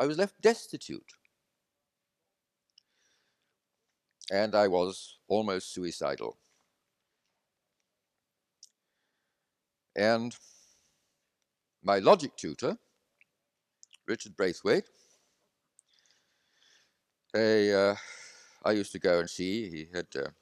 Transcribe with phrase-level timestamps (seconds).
[0.00, 1.12] I was left destitute.
[4.32, 6.38] And I was almost suicidal.
[9.94, 10.34] And
[11.82, 12.78] my logic tutor,
[14.06, 14.88] Richard Braithwaite,
[17.34, 17.94] uh,
[18.64, 20.32] I used to go and see, he had a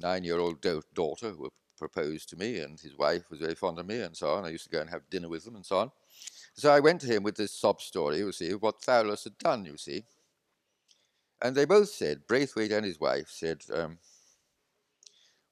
[0.00, 0.64] nine-year-old
[0.94, 4.30] daughter who proposed to me, and his wife was very fond of me, and so
[4.30, 4.44] on.
[4.44, 5.90] I used to go and have dinner with them, and so on.
[6.56, 9.36] So I went to him with this sob story, you see, of what Fowler's had
[9.38, 10.04] done, you see.
[11.42, 13.98] And they both said, Braithwaite and his wife said, um,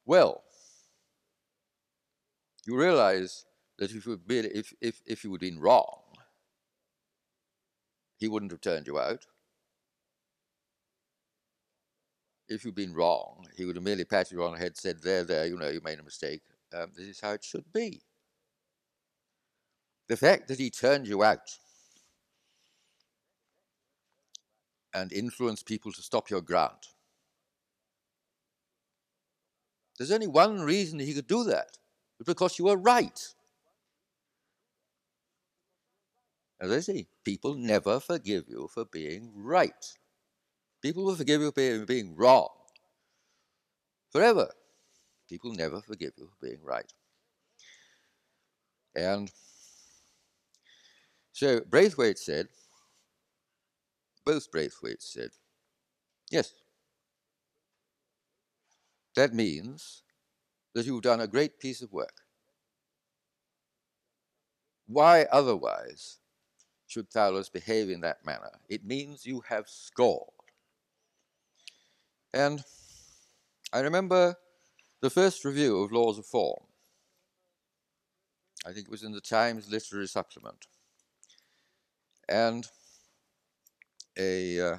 [0.06, 0.43] well,
[2.66, 3.45] you realize
[3.79, 6.01] that if you, been, if, if, if you had been wrong,
[8.16, 9.27] he wouldn't have turned you out.
[12.48, 15.24] If you'd been wrong, he would have merely patted you on the head, said, there,
[15.24, 16.43] there, you know, you made a mistake.
[16.74, 18.01] Um, this is how it should be.
[20.09, 21.59] The fact that he turned you out
[24.93, 26.88] and influenced people to stop your grant.
[29.99, 31.79] There's only one reason he could do that.
[32.19, 33.21] It's because you were right.
[36.61, 39.73] As I say, people never forgive you for being right.
[40.80, 42.49] People will forgive you for being wrong.
[44.11, 44.51] Forever.
[45.29, 46.93] People never forgive you for being right.
[48.95, 49.30] And
[51.35, 52.46] so Braithwaite said,
[54.24, 55.30] both Braithwaite said,
[56.30, 56.54] yes.
[59.16, 60.05] That means
[60.74, 62.23] that you've done a great piece of work.
[64.87, 66.19] Why otherwise
[66.87, 68.53] should Fowler's behave in that manner?
[68.69, 70.31] It means you have scored.
[72.32, 72.62] And
[73.72, 74.37] I remember
[75.00, 76.62] the first review of Laws of Form.
[78.65, 80.69] I think it was in the Times Literary Supplement.
[82.28, 82.67] And
[84.19, 84.77] a, uh,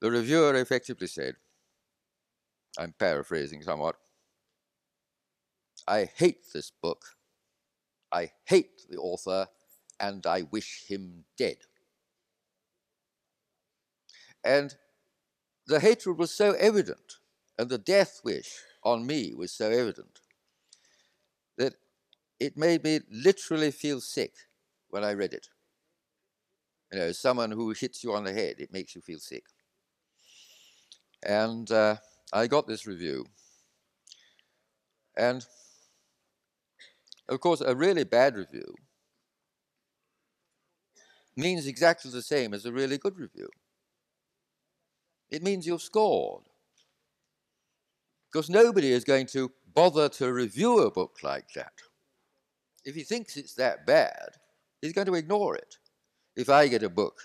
[0.00, 1.36] the reviewer effectively said,
[2.78, 3.96] I'm paraphrasing somewhat,
[5.86, 7.04] I hate this book,
[8.12, 9.48] I hate the author,
[9.98, 11.58] and I wish him dead.
[14.42, 14.74] And
[15.66, 17.18] the hatred was so evident,
[17.58, 20.20] and the death wish on me was so evident,
[21.58, 21.74] that
[22.38, 24.32] it made me literally feel sick
[24.90, 25.48] when I read it.
[26.92, 29.44] You know, someone who hits you on the head, it makes you feel sick.
[31.22, 31.96] And uh,
[32.32, 33.26] I got this review.
[35.16, 35.44] And
[37.28, 38.74] of course, a really bad review
[41.36, 43.48] means exactly the same as a really good review.
[45.30, 46.44] It means you've scored.
[48.32, 51.72] Because nobody is going to bother to review a book like that.
[52.84, 54.36] If he thinks it's that bad,
[54.80, 55.76] he's going to ignore it.
[56.36, 57.20] If I get a book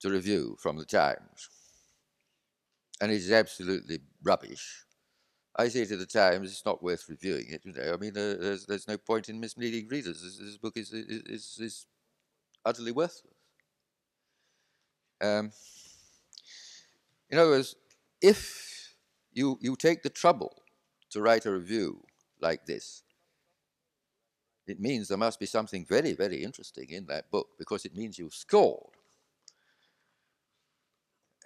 [0.00, 1.48] to review from the Times
[3.00, 4.86] and it's absolutely rubbish,
[5.56, 7.62] I say to the Times, it's not worth reviewing it.
[7.64, 10.22] You know, I mean, uh, there's there's no point in misleading readers.
[10.22, 11.86] This, this book is, is is
[12.64, 13.34] utterly worthless.
[15.20, 15.52] Um,
[17.28, 17.76] in other words,
[18.22, 18.94] if
[19.32, 20.62] you you take the trouble
[21.10, 22.02] to write a review
[22.40, 23.02] like this,
[24.70, 28.18] it means there must be something very, very interesting in that book because it means
[28.18, 28.94] you've scored.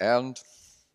[0.01, 0.39] And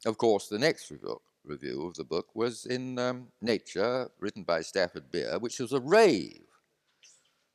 [0.05, 4.61] of course, the next review, review of the book was in um, Nature, written by
[4.61, 6.41] Stafford Beer, which was a rave.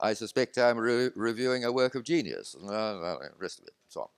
[0.01, 2.69] I suspect I'm re reviewing a work of genius, and
[3.39, 4.09] rest of it, so on.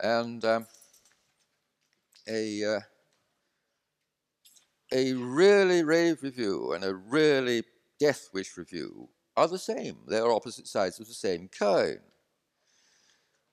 [0.00, 0.66] And um,
[2.28, 2.80] a, uh,
[4.92, 7.64] a really rave review and a really
[7.98, 9.98] death wish review are the same.
[10.08, 11.98] They are opposite sides of the same coin.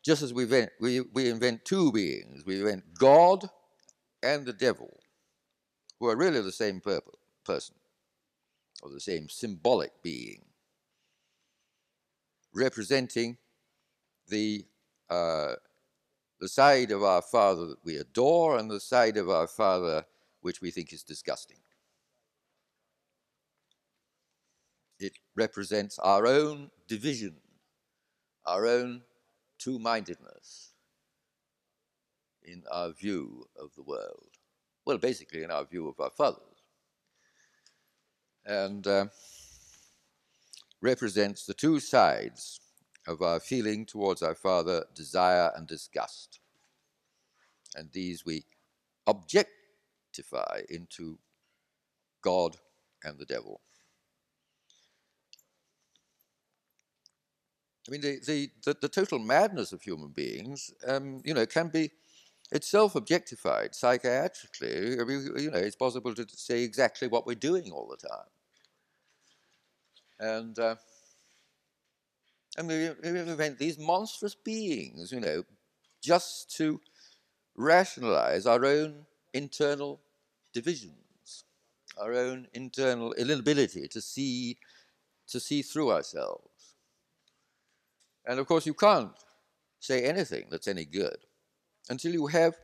[0.03, 3.49] Just as we invent, we, we invent two beings, we invent God
[4.21, 4.99] and the devil,
[5.99, 7.75] who are really the same person,
[8.81, 10.43] or the same symbolic being,
[12.53, 13.37] representing
[14.27, 14.65] the,
[15.09, 15.53] uh,
[16.41, 20.05] the side of our Father that we adore and the side of our Father
[20.41, 21.57] which we think is disgusting.
[24.99, 27.35] It represents our own division,
[28.45, 29.01] our own
[29.57, 30.73] two mindedness
[32.43, 34.27] in our view of the world.
[34.85, 36.41] Well, basically, in our view of our fathers.
[38.45, 39.05] And uh,
[40.81, 42.59] represents the two sides
[43.07, 46.39] of our feeling towards our Father desire and disgust.
[47.75, 48.43] And these we
[49.07, 51.17] objectify into
[52.21, 52.57] God
[53.03, 53.61] and the devil.
[57.87, 61.67] I mean, the, the, the, the total madness of human beings, um, you know, can
[61.67, 61.91] be
[62.51, 64.99] itself objectified psychiatrically.
[65.01, 68.29] I mean, you know, it's possible to say exactly what we're doing all the time.
[70.19, 70.75] And, uh,
[72.57, 75.43] and we, invent these monstrous beings, you know,
[76.01, 76.79] just to
[77.55, 79.99] rationalize our own internal
[80.53, 81.43] divisions,
[81.97, 84.57] our own internal inability to see,
[85.27, 86.52] to see through ourselves.
[88.25, 89.11] And of course, you can't
[89.79, 91.17] say anything that's any good
[91.89, 92.55] until you have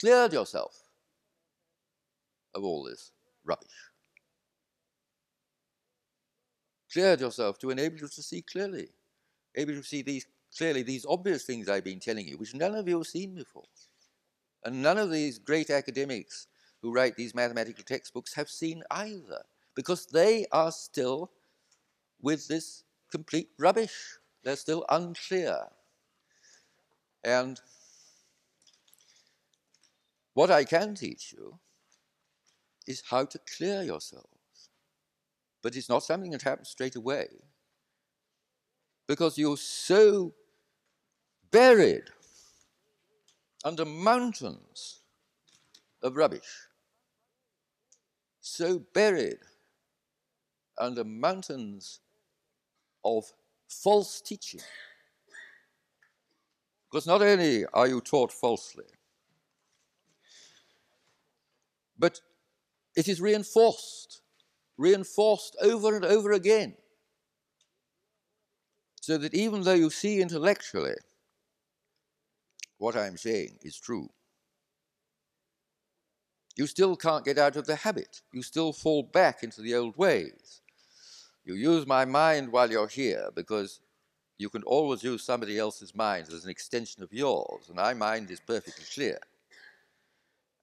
[0.00, 0.82] cleared yourself
[2.54, 3.12] of all this
[3.44, 3.68] rubbish.
[6.92, 8.88] Cleared yourself to enable you to see clearly,
[9.54, 10.26] able to see these
[10.56, 13.64] clearly these obvious things I've been telling you, which none of you have seen before.
[14.64, 16.46] And none of these great academics
[16.80, 19.42] who write these mathematical textbooks have seen either,
[19.74, 21.32] because they are still
[22.22, 24.18] with this complete rubbish.
[24.44, 25.58] They're still unclear.
[27.24, 27.58] And
[30.34, 31.58] what I can teach you
[32.86, 34.28] is how to clear yourselves.
[35.62, 37.28] But it's not something that happens straight away.
[39.06, 40.34] Because you're so
[41.50, 42.04] buried
[43.64, 45.00] under mountains
[46.02, 46.68] of rubbish,
[48.40, 49.38] so buried
[50.76, 52.00] under mountains
[53.04, 53.32] of
[53.82, 54.60] false teaching.
[56.90, 58.84] Because not only are you taught falsely,
[61.98, 62.20] but
[62.96, 64.22] it is reinforced,
[64.76, 66.74] reinforced over and over again.
[69.00, 70.94] So that even though you see intellectually
[72.78, 74.08] what I'm saying is true,
[76.56, 78.22] you still can't get out of the habit.
[78.32, 80.60] You still fall back into the old ways.
[81.44, 83.80] You use my mind while you're here because
[84.38, 88.30] you can always use somebody else's mind as an extension of yours, and my mind
[88.30, 89.18] is perfectly clear.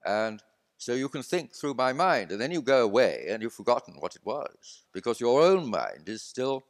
[0.03, 0.41] And
[0.77, 3.95] so you can think through my mind, and then you go away and you've forgotten
[3.99, 6.63] what it was, because your own mind is still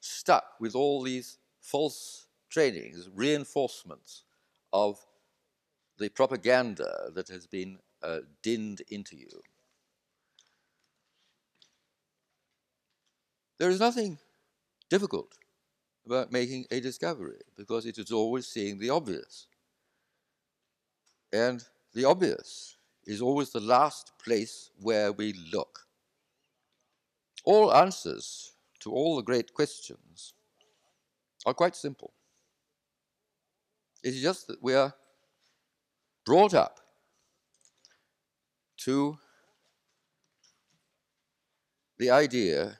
[0.00, 4.24] stuck with all these false trainings, reinforcements
[4.72, 4.98] of
[5.98, 9.42] the propaganda that has been uh, dinned into you.
[13.58, 14.18] There is nothing
[14.88, 15.34] difficult
[16.06, 19.46] about making a discovery because it is always seeing the obvious.
[21.32, 21.62] And
[21.92, 25.80] the obvious is always the last place where we look.
[27.44, 30.34] All answers to all the great questions
[31.44, 32.12] are quite simple.
[34.02, 34.94] It is just that we are
[36.24, 36.80] brought up
[38.78, 39.18] to
[41.98, 42.78] the idea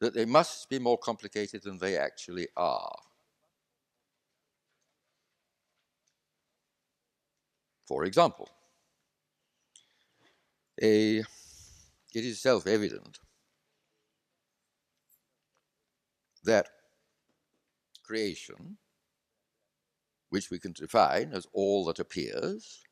[0.00, 2.96] that they must be more complicated than they actually are.
[7.86, 8.48] For example,
[10.82, 11.24] a, it
[12.14, 13.18] is self evident
[16.44, 16.68] that
[18.04, 18.78] creation,
[20.30, 22.82] which we can define as all that appears,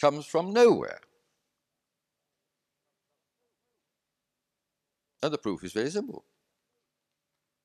[0.00, 1.00] comes from nowhere.
[5.22, 6.24] And the proof is very simple.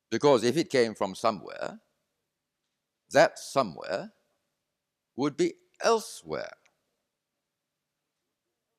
[0.09, 1.79] Because if it came from somewhere,
[3.11, 4.11] that somewhere
[5.15, 5.53] would be
[5.83, 6.53] elsewhere.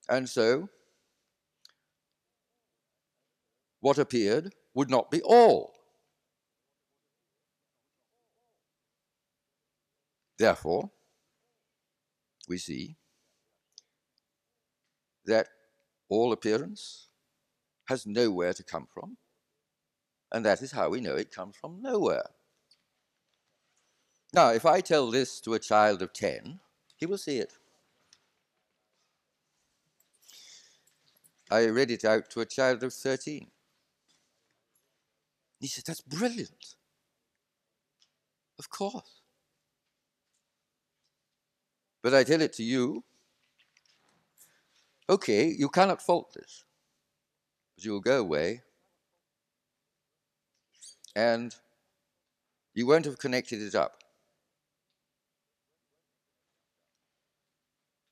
[0.08, 0.68] And so,
[3.80, 5.74] what appeared would not be all.
[10.38, 10.90] Therefore,
[12.48, 12.96] we see
[15.24, 15.46] that
[16.08, 17.08] all appearance
[17.92, 19.18] has nowhere to come from,
[20.32, 22.30] and that is how we know it comes from nowhere.
[24.32, 26.58] Now, if I tell this to a child of 10,
[26.96, 27.52] he will see it.
[31.50, 33.48] I read it out to a child of 13.
[35.60, 36.76] He said, That's brilliant.
[38.58, 39.20] Of course.
[42.02, 43.04] But I tell it to you.
[45.10, 46.64] Okay, you cannot fault this.
[47.82, 48.62] But you will go away
[51.16, 51.52] and
[52.74, 54.04] you won't have connected it up.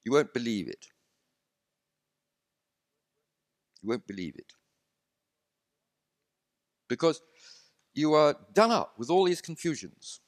[0.05, 0.87] You won't believe it.
[3.81, 4.55] You won't believe it.
[6.89, 7.23] Because
[7.95, 10.19] you are done up with all these confusions.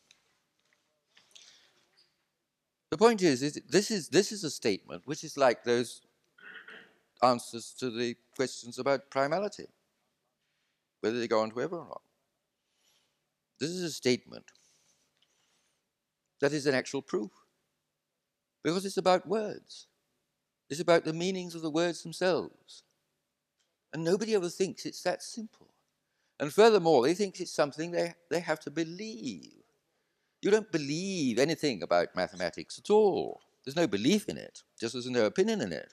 [2.92, 6.00] The point is, is this is this is a statement which is like those
[7.22, 9.66] answers to the questions about primality,
[11.00, 12.02] whether they go on to ever or not.
[13.60, 14.46] This is a statement
[16.40, 17.30] that is an actual proof
[18.64, 19.86] because it's about words.
[20.68, 22.82] It's about the meanings of the words themselves.
[23.92, 25.68] And nobody ever thinks it's that simple.
[26.40, 29.62] And furthermore, they think it's something they, they have to believe.
[30.40, 33.42] You don't believe anything about mathematics at all.
[33.64, 35.92] There's no belief in it, just there's no opinion in it.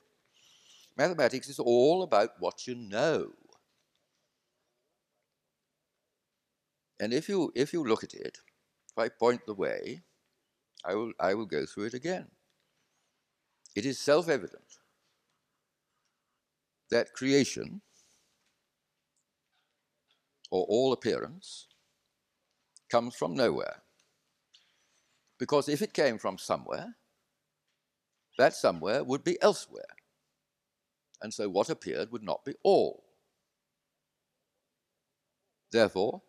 [0.99, 3.31] Mathematics is all about what you know.
[6.99, 8.39] And if you, if you look at it,
[8.91, 10.01] if I point the way,
[10.83, 12.27] I will, I will go through it again.
[13.77, 14.79] It is self evident
[16.91, 17.79] that creation,
[20.51, 21.67] or all appearance,
[22.91, 23.83] comes from nowhere.
[25.37, 26.95] Because if it came from somewhere,
[28.37, 29.98] that somewhere would be elsewhere.
[31.21, 33.03] And so what appeared would not be all.
[35.71, 36.21] Therefore,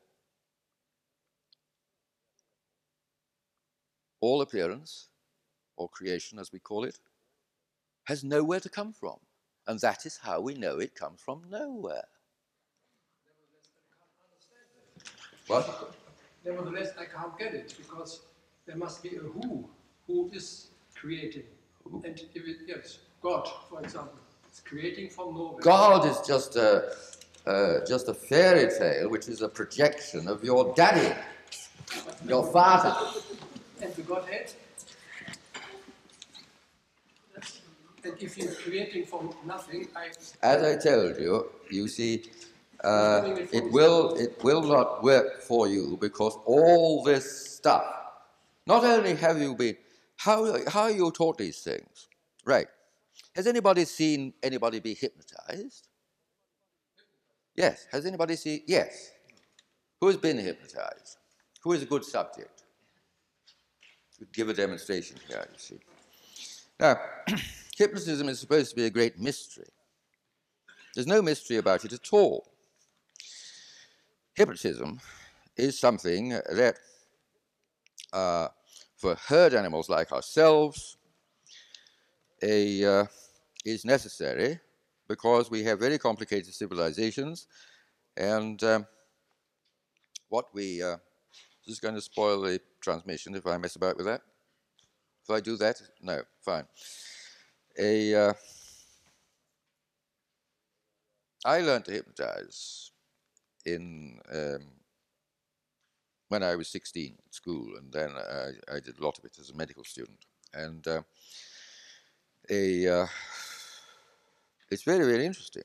[4.20, 5.08] all appearance,
[5.76, 6.98] or creation as we call it,
[8.04, 9.16] has nowhere to come from.
[9.66, 12.04] And that is how we know it comes from nowhere.
[15.46, 15.94] What?
[16.44, 18.20] Nevertheless, I can't get it because
[18.66, 19.68] there must be a who
[20.06, 21.44] who is creating.
[21.84, 22.02] Who?
[22.04, 24.18] And if it, yes, God, for example,
[24.50, 25.60] it's creating from nowhere.
[25.60, 26.92] God is just a,
[27.46, 31.14] uh, just a fairy tale, which is a projection of your daddy,
[32.26, 32.94] your father.
[33.80, 34.52] And the Godhead?
[38.02, 40.08] And if he's creating from nothing, I.
[40.42, 42.24] As I told you, you see,
[42.82, 47.26] uh, it will it will not work for you because all this
[47.56, 47.84] stuff.
[48.66, 49.76] Not only have you been
[50.16, 50.38] how
[50.68, 52.08] how are you taught these things,
[52.44, 52.68] right?
[53.34, 55.88] Has anybody seen anybody be hypnotized?
[57.54, 57.86] Yes.
[57.92, 58.62] Has anybody seen?
[58.66, 59.10] Yes.
[60.00, 61.18] Who has been hypnotized?
[61.62, 62.64] Who is a good subject?
[64.32, 65.80] give a demonstration here, you see.
[66.78, 66.96] Now,
[67.76, 69.68] hypnotism is supposed to be a great mystery.
[70.94, 72.46] There's no mystery about it at all.
[74.34, 75.00] Hypnotism
[75.56, 76.78] is something that,
[78.12, 78.48] uh,
[78.96, 80.96] for herd animals like ourselves,
[82.42, 83.04] a, uh,
[83.64, 84.58] is necessary
[85.08, 87.46] because we have very complicated civilizations,
[88.16, 88.86] and um,
[90.28, 90.96] what we uh,
[91.66, 94.22] this is going to spoil the transmission if I mess about with that.
[95.24, 96.64] If I do that, no, fine.
[97.78, 98.32] A, uh,
[101.44, 102.90] I learned to hypnotize
[103.64, 104.66] in um,
[106.28, 109.38] when I was 16 at school, and then I, I, did a lot of it
[109.38, 110.18] as a medical student.
[110.54, 111.02] And uh,
[112.50, 113.06] a, uh,
[114.70, 115.64] it's very, very interesting.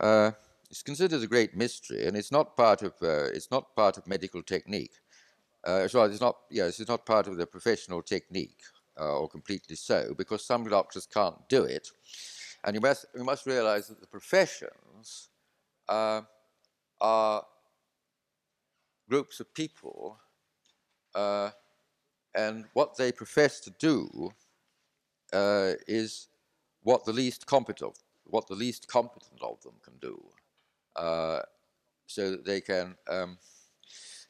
[0.00, 0.32] Uh,
[0.70, 4.06] it's considered a great mystery, and it's not part of uh, it's not part of
[4.06, 4.94] medical technique.
[5.64, 8.62] Uh, so it's not yes, it's not part of the professional technique,
[8.98, 11.88] uh, or completely so, because some doctors can't do it,
[12.64, 15.28] and you must you must realize that the professions
[15.88, 16.22] uh,
[17.00, 17.44] are
[19.08, 20.18] groups of people,
[21.14, 24.32] and what they profess to do
[25.32, 26.28] uh, is
[26.82, 27.98] what the least competent
[28.32, 30.20] what the least competent of them can do.
[30.96, 31.40] Uh,
[32.06, 33.38] so that they can um,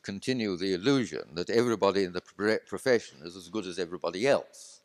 [0.03, 2.23] continue the illusion that everybody in the
[2.67, 4.81] profession is as good as everybody else.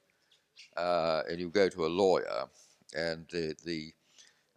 [0.75, 2.45] Uh, and you go to a lawyer,
[2.95, 3.91] and the the,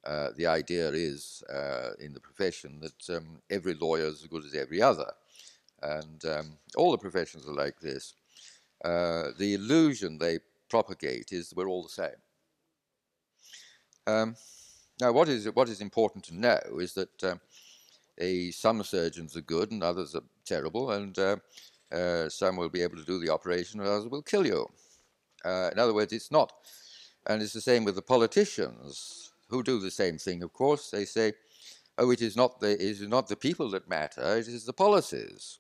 [0.04, 4.44] uh, the idea is uh, in the profession that um, every lawyer is as good
[4.44, 5.10] as every other,
[5.82, 8.14] and um, all the professions are like this.
[8.84, 10.38] Uh, the illusion they
[10.70, 12.20] propagate is we're all the same.
[14.06, 14.36] Um,
[15.00, 17.40] now, what is, what is important to know is that um,
[18.18, 21.36] a, some surgeons are good and others are terrible, and uh,
[21.92, 24.66] uh, some will be able to do the operation and others will kill you.
[25.44, 26.52] Uh, in other words, it's not.
[27.26, 30.90] And it's the same with the politicians who do the same thing, of course.
[30.90, 31.32] They say,
[31.98, 34.72] oh, it is not the, it is not the people that matter, it is the
[34.72, 35.58] policies.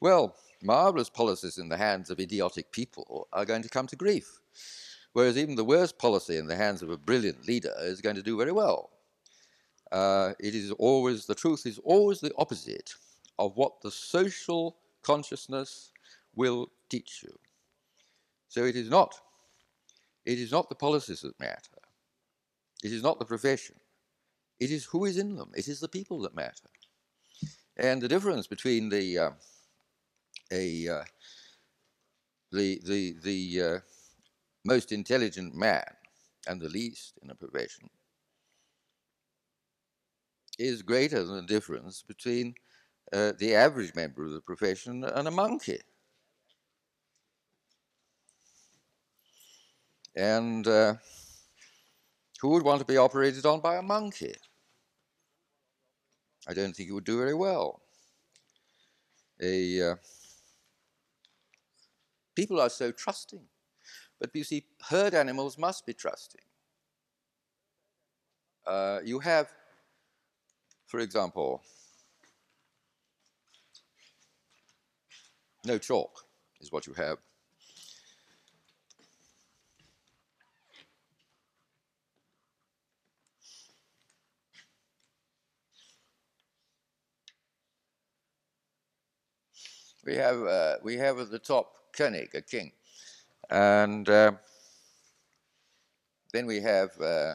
[0.00, 4.40] Well, marvelous policies in the hands of idiotic people are going to come to grief.
[5.12, 8.22] Whereas even the worst policy in the hands of a brilliant leader is going to
[8.22, 8.90] do very well.
[9.90, 12.94] Uh, it is always, the truth is always the opposite
[13.38, 15.92] of what the social consciousness
[16.34, 17.32] will teach you.
[18.48, 19.14] So it is not,
[20.24, 21.80] it is not the policies that matter.
[22.82, 23.76] It is not the profession.
[24.58, 25.50] It is who is in them.
[25.54, 26.68] It is the people that matter.
[27.76, 29.30] And the difference between the uh,
[30.52, 31.04] a uh,
[32.52, 33.80] the the the uh,
[34.64, 35.84] most intelligent man
[36.46, 37.90] and the least in a profession
[40.58, 42.54] is greater than the difference between
[43.12, 45.80] uh, the average member of the profession and a monkey.
[50.16, 50.94] And uh,
[52.40, 54.34] who would want to be operated on by a monkey?
[56.46, 57.82] I don't think it would do very well.
[59.40, 59.96] A, uh,
[62.36, 63.42] people are so trusting.
[64.20, 66.42] But you see, herd animals must be trusting.
[68.66, 69.48] Uh, you have,
[70.86, 71.62] for example,
[75.64, 76.24] no chalk
[76.60, 77.18] is what you have.
[90.04, 92.72] We have, uh, we have at the top König, a king.
[93.50, 94.32] And uh,
[96.32, 97.34] then we have uh,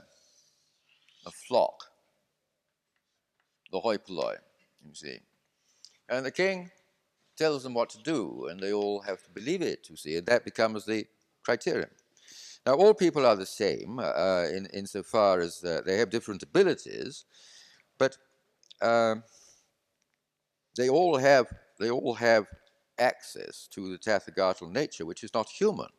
[1.26, 1.84] a flock,
[3.72, 4.36] the hoi polloi,
[4.86, 5.20] you see.
[6.10, 6.70] And the king
[7.38, 10.28] tells them what to do, and they all have to believe it, you see, and
[10.28, 11.06] that becomes the
[11.44, 11.90] criterion.
[12.66, 17.26] Now, all people are the same uh, in, insofar as uh, they have different abilities,
[17.98, 18.18] but
[18.82, 19.24] um,
[20.78, 21.48] they all have
[21.80, 22.46] they all have
[23.02, 25.90] access to the Tathagata nature, which is not human.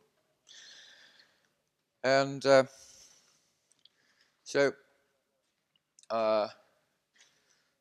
[2.03, 2.63] And uh,
[4.43, 4.71] so
[6.09, 6.47] uh,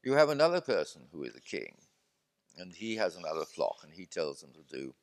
[0.05, 1.77] you have another person who is a king,
[2.59, 4.95] and he has another flock, and he tells them to do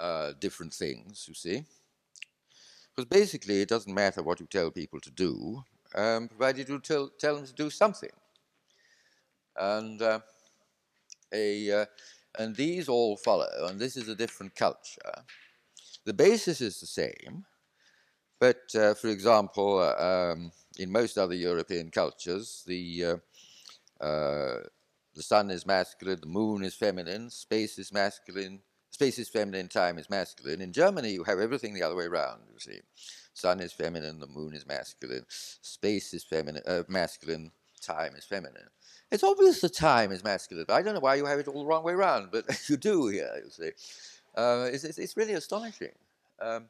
[0.00, 1.64] uh, different things, you see.
[2.94, 5.62] Because basically, it doesn't matter what you tell people to do,
[5.94, 8.10] um, provided you tell, tell them to do something.
[9.56, 10.20] And uh,
[11.32, 11.86] a uh,
[12.38, 15.24] and these all follow, and this is a different culture.
[16.04, 17.44] The basis is the same,
[18.38, 24.62] but uh, for example, uh, um, in most other European cultures, the uh, uh,
[25.14, 29.98] the sun is masculine, the moon is feminine, space is masculine, space is feminine, time
[29.98, 30.60] is masculine.
[30.60, 32.40] In Germany, you have everything the other way around.
[32.52, 32.80] You see,
[33.34, 37.50] sun is feminine, the moon is masculine, space is feminine, uh, masculine,
[37.82, 38.68] time is feminine.
[39.10, 40.66] It's obvious the time is masculine.
[40.68, 43.08] I don't know why you have it all the wrong way around, but you do
[43.08, 43.70] here, you see.
[44.36, 45.90] Uh, it's, it's, it's, really astonishing.
[46.40, 46.66] Um,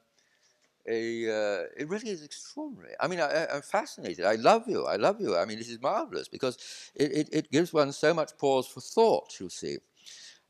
[0.88, 2.94] a, uh, it really is extraordinary.
[2.98, 4.24] I mean, I, am fascinated.
[4.24, 4.87] I love you.
[4.87, 5.37] I love you.
[5.37, 6.57] I mean, this is marvelous because
[6.94, 9.76] it, it, it gives one so much pause for thought, you see.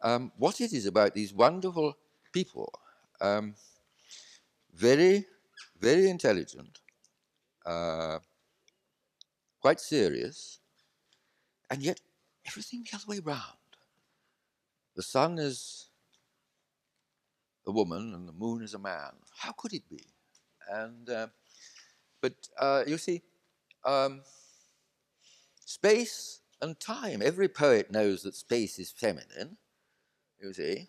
[0.02, 1.96] Um, what it is about these wonderful
[2.32, 2.72] people,
[3.20, 3.54] um,
[4.72, 5.26] very,
[5.80, 6.78] very intelligent,
[7.66, 8.20] uh,
[9.60, 10.59] quite serious,
[11.70, 12.00] and yet,
[12.46, 13.40] everything the other way round.
[14.96, 15.88] The sun is
[17.66, 19.12] a woman and the moon is a man.
[19.36, 20.04] How could it be?
[20.68, 21.28] And uh,
[22.20, 23.22] but uh, you see,
[23.84, 24.22] um,
[25.64, 27.22] space and time.
[27.22, 29.56] Every poet knows that space is feminine.
[30.42, 30.88] You see,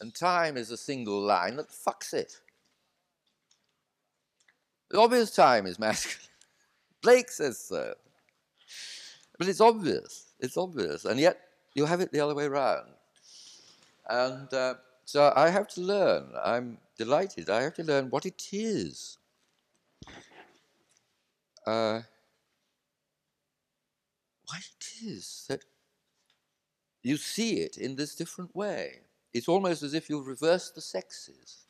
[0.00, 2.40] and time is a single line that fucks it.
[4.90, 6.28] The obvious time is masculine.
[7.02, 7.94] Blake says so.
[9.38, 10.26] But it's obvious.
[10.40, 11.04] It's obvious.
[11.04, 11.38] And yet
[11.74, 12.88] you have it the other way around.
[14.08, 16.32] And uh, so I have to learn.
[16.42, 17.50] I'm delighted.
[17.50, 19.18] I have to learn what it is.
[21.66, 22.02] Uh,
[24.46, 25.60] why it is that
[27.02, 29.00] you see it in this different way.
[29.32, 31.64] It's almost as if you reverse the sexes.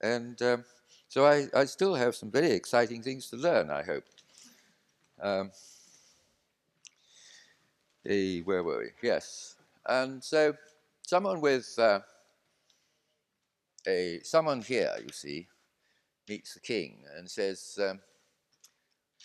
[0.00, 0.64] And um,
[1.08, 4.04] so I, I, still have some very exciting things to learn, I hope.
[5.22, 5.50] Um,
[8.04, 8.90] where were we?
[9.02, 9.56] Yes.
[9.86, 10.54] And so
[11.02, 12.00] someone with uh,
[13.86, 15.46] a, someone here, you see,
[16.28, 18.00] meets the king and says, um,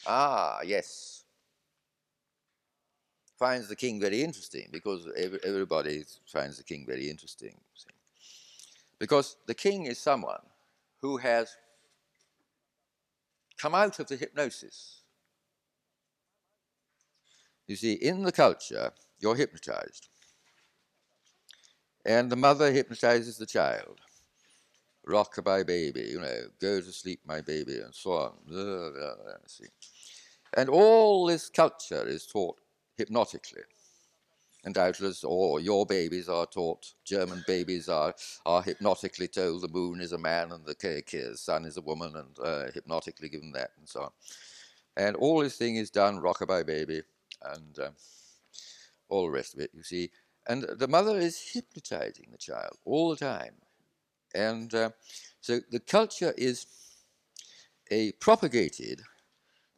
[0.07, 1.23] ah, yes,
[3.37, 5.07] finds the king very interesting because
[5.43, 7.55] everybody finds the king very interesting.
[8.97, 10.41] Because the king is someone
[11.01, 11.55] who has
[13.57, 14.98] come out of the hypnosis
[17.69, 20.09] you see, in the culture, you're hypnotized.
[22.05, 23.99] And the mother hypnotizes the child.
[25.05, 28.33] Rock-a-bye baby, you know, go to sleep, my baby, and so on.
[30.57, 32.57] And all this culture is taught
[32.97, 33.61] hypnotically.
[34.65, 38.13] And doubtless all your babies are taught, German babies are,
[38.45, 42.39] are hypnotically told the moon is a man and the sun is a woman, and
[42.43, 44.09] uh, hypnotically given that, and so on.
[44.97, 47.03] And all this thing is done, rock-a-bye baby,
[47.43, 47.89] and uh,
[49.07, 50.11] all the rest of it, you see.
[50.47, 53.55] And the mother is hypnotizing the child all the time.
[54.33, 54.91] And uh,
[55.41, 56.65] so the culture is
[57.91, 59.01] a propagated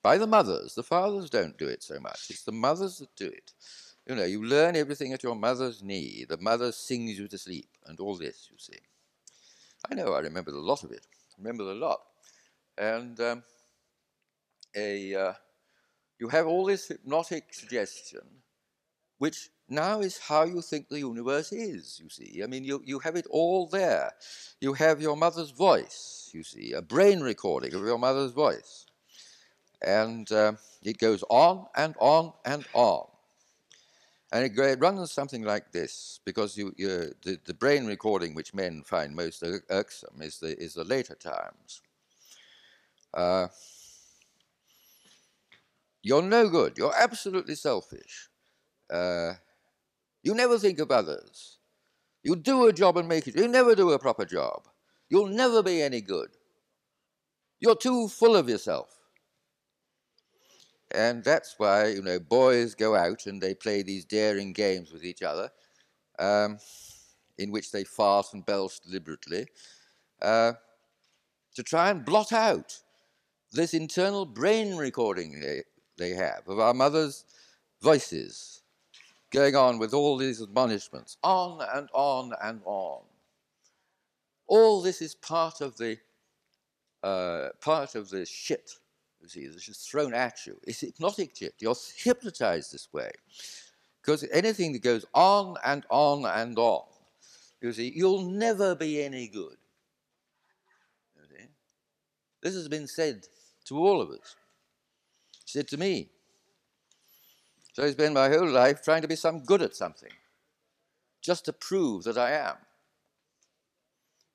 [0.04, 0.76] by the mothers.
[0.76, 2.28] The fathers don't do it so much.
[2.30, 3.54] It's the mothers that do it.
[4.08, 6.26] You know, you learn everything at your mother's knee.
[6.28, 8.80] The mother sings you to sleep, and all this, you see.
[9.90, 11.06] I know, I remember a lot of it.
[11.32, 12.02] I remember a lot.
[12.78, 13.44] And um,
[14.76, 15.34] a, uh,
[16.22, 18.22] you have all this hypnotic suggestion,
[19.18, 22.44] which now is how you think the universe is, you see.
[22.44, 24.12] I mean, you, you have it all there.
[24.60, 28.86] You have your mother's voice, you see, a brain recording of your mother's voice.
[29.82, 30.54] And uh,
[30.84, 33.08] it goes on and on and on.
[34.32, 38.84] And it, runs something like this, because you, you, the, the brain recording which men
[38.84, 41.82] find most irksome is the, is the later times.
[43.12, 43.48] Uh,
[46.04, 46.78] you're no good.
[46.78, 48.30] You're absolutely selfish.
[48.92, 49.34] Uh,
[50.24, 51.60] you never think of others.
[52.24, 53.36] You do a job and make it.
[53.36, 54.68] You never do a proper job.
[55.10, 56.30] You'll never be any good.
[57.60, 58.90] You're too full of yourself.
[60.94, 65.06] And that's why, you know, boys go out and they play these daring games with
[65.06, 65.50] each other,
[66.20, 66.58] um,
[67.38, 69.48] in which they fart and belch deliberately,
[70.22, 70.54] uh,
[71.56, 72.82] to try and blot out
[73.52, 75.40] this internal brain recording
[76.02, 77.26] they, have of our mother's
[77.82, 78.62] voices
[79.32, 83.02] going on with all these admonishments, on and on and on.
[84.48, 85.98] All this is part of the
[87.04, 88.72] uh, part of the shit
[89.22, 90.58] you see, that's just thrown at you.
[90.64, 91.54] It's hypnotic shit.
[91.60, 93.12] You're hypnotized this way.
[94.02, 96.86] Because anything that goes on and on and on,
[97.62, 99.58] you see, you'll never be any good.
[102.42, 103.28] This has been said
[103.66, 104.36] to all of us.
[105.52, 106.08] Said to me.
[107.74, 110.14] So I spent my whole life trying to be some good at something,
[111.22, 112.56] just to prove that I am.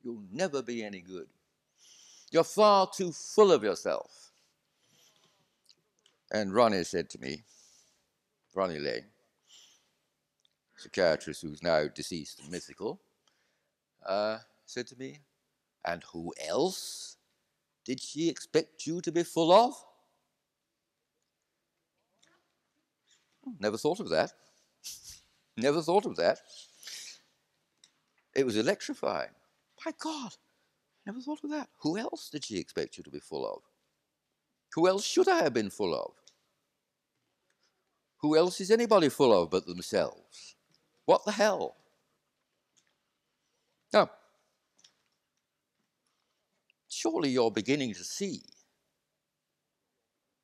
[0.05, 1.29] You'll never be any good.
[2.31, 4.31] You're far too full of yourself.
[6.31, 7.45] And Ronnie said to me,
[8.55, 9.07] Ronnie Laing,
[10.77, 13.01] psychiatrist who's now deceased and mythical,
[14.05, 15.21] uh, said to me,
[15.83, 17.17] and who else
[17.87, 19.83] did she expect you to be full of?
[23.61, 24.33] Never thought of that.
[25.57, 26.39] Never thought of that.
[28.35, 29.31] It was electrifying.
[29.85, 30.33] My God,
[31.07, 31.69] never thought of that.
[31.81, 33.63] Who else did she expect you to be full of?
[34.75, 36.13] Who else should I have been full of?
[38.19, 40.57] Who else is anybody full of but themselves?
[41.05, 41.77] What the hell?
[43.93, 44.11] Now,
[46.89, 48.43] surely you're beginning to see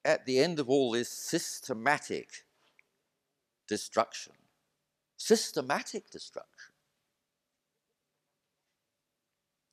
[0.04, 2.44] at the end of all this systematic
[3.72, 4.34] destruction,
[5.16, 6.74] systematic destruction,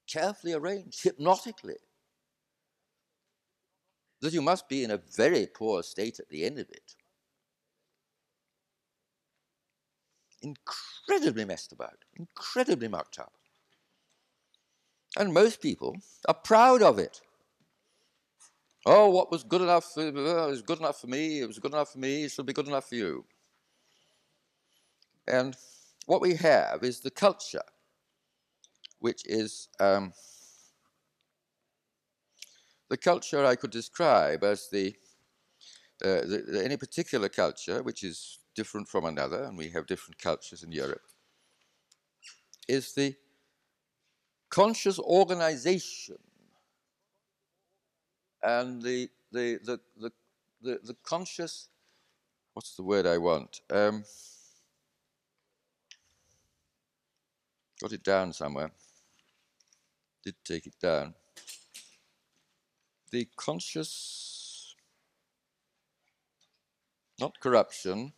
[0.07, 1.75] carefully arranged, hypnotically,
[4.21, 6.95] that you must be in a very poor state at the end of it.
[10.41, 13.33] Incredibly messed about, incredibly mucked up.
[15.17, 17.19] And most people are proud of it.
[18.85, 21.73] Oh, what was good enough for, uh, was good enough for me, it was good
[21.73, 23.25] enough for me, it should be good enough for you.
[25.29, 25.55] And
[26.07, 27.61] what we have is the culture,
[28.99, 30.11] which is um,
[32.89, 34.95] the culture I could describe as the,
[36.03, 40.19] uh, the, the, any particular culture, which is different from another, and we have different
[40.19, 41.03] cultures in Europe,
[42.67, 43.15] is the
[44.49, 46.17] conscious organization
[48.41, 50.11] and the, the, the, the,
[50.61, 51.69] the, the conscious,
[52.53, 53.61] what's the word I want?
[53.69, 54.03] Um,
[57.81, 58.71] got it down somewhere.
[60.23, 61.13] Did take it down
[63.11, 64.75] the conscious,
[67.19, 68.13] not corruption,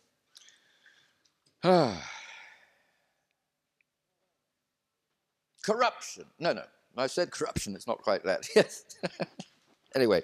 [5.62, 6.24] corruption.
[6.38, 6.64] No, no,
[6.96, 8.48] I said corruption, it's not quite that.
[8.56, 8.84] Yes.
[9.94, 10.22] anyway,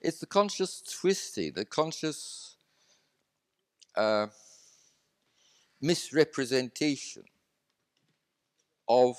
[0.00, 2.56] it's the conscious twisty, the conscious
[3.96, 4.26] uh,
[5.80, 7.24] misrepresentation
[8.88, 9.16] of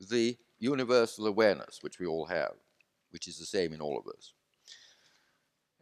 [0.00, 2.52] the universal awareness which we all have
[3.16, 4.34] which is the same in all of us.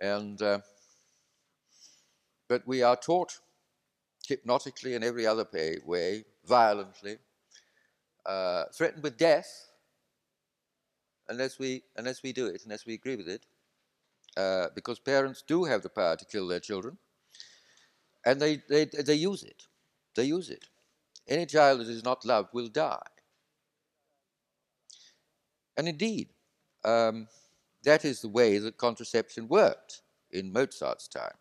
[0.00, 0.60] And, uh,
[2.48, 3.40] but we are taught
[4.24, 5.44] hypnotically in every other
[5.84, 7.18] way, violently,
[8.24, 9.70] uh, threatened with death
[11.28, 13.46] unless we, unless we do it, unless we agree with it,
[14.36, 16.98] uh, because parents do have the power to kill their children,
[18.24, 19.64] and they, they, they use it.
[20.14, 20.66] They use it.
[21.26, 22.98] Any child that is not loved will die.
[25.76, 26.28] And indeed,
[26.84, 27.28] um,
[27.82, 31.34] that is the way that contraception worked in Mozart's time.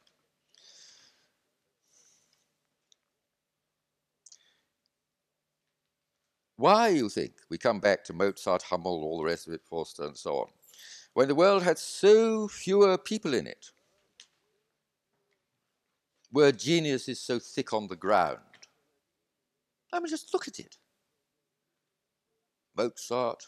[6.56, 10.04] Why, you think, we come back to Mozart, Hummel, all the rest of it, Forster,
[10.04, 10.48] and so on,
[11.14, 13.72] when the world had so fewer people in it,
[16.32, 18.40] where genius is so thick on the ground?
[19.94, 20.78] I mean, just look at it.
[22.76, 23.46] Mozart,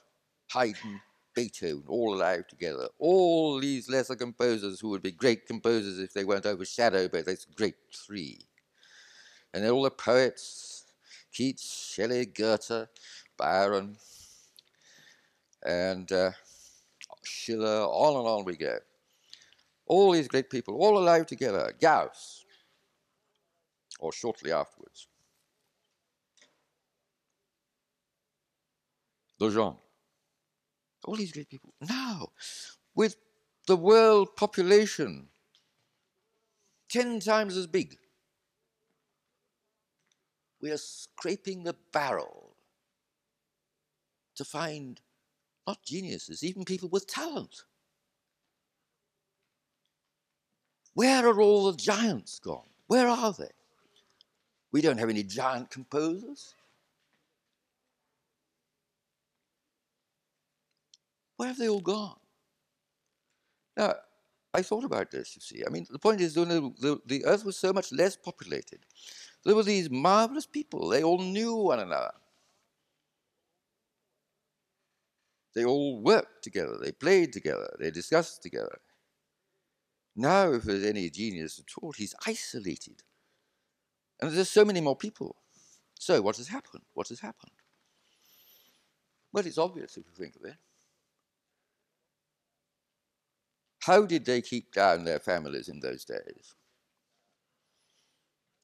[0.51, 1.01] Haydn,
[1.33, 2.87] Beethoven, all alive together.
[2.99, 7.45] All these lesser composers who would be great composers if they weren't overshadowed by this
[7.45, 8.41] great three.
[9.53, 10.85] And then all the poets,
[11.33, 12.89] Keats, Shelley, Goethe,
[13.37, 13.97] Byron,
[15.65, 16.31] and uh,
[17.23, 18.77] Schiller, on and on we go.
[19.87, 21.73] All these great people, all alive together.
[21.81, 22.45] Gauss,
[23.99, 25.07] or shortly afterwards.
[29.39, 29.77] Lejeune.
[31.03, 31.73] All these great people.
[31.81, 32.29] Now,
[32.95, 33.15] with
[33.67, 35.27] the world population
[36.89, 37.97] 10 times as big,
[40.61, 42.55] we are scraping the barrel
[44.35, 45.01] to find
[45.67, 47.63] not geniuses, even people with talent.
[50.93, 52.69] Where are all the giants gone?
[52.87, 53.51] Where are they?
[54.71, 56.55] We don't have any giant composers.
[61.37, 62.17] Where have they all gone?
[63.77, 63.95] Now,
[64.53, 65.63] I thought about this, you see.
[65.65, 68.79] I mean, the point is, the, the, earth was so much less populated.
[69.43, 70.87] There were these marvelous people.
[70.87, 72.13] They all knew one another.
[75.53, 76.77] They all worked together.
[76.81, 77.75] They played together.
[77.79, 78.79] They discussed together.
[80.15, 83.03] Now, if there's any genius at all, he's isolated.
[84.21, 85.35] And there's so many more people.
[85.99, 86.83] So, what has happened?
[86.93, 87.51] What has happened?
[89.33, 90.55] Well, it's obvious if you think of it.
[93.85, 96.55] How did they keep down their families in those days?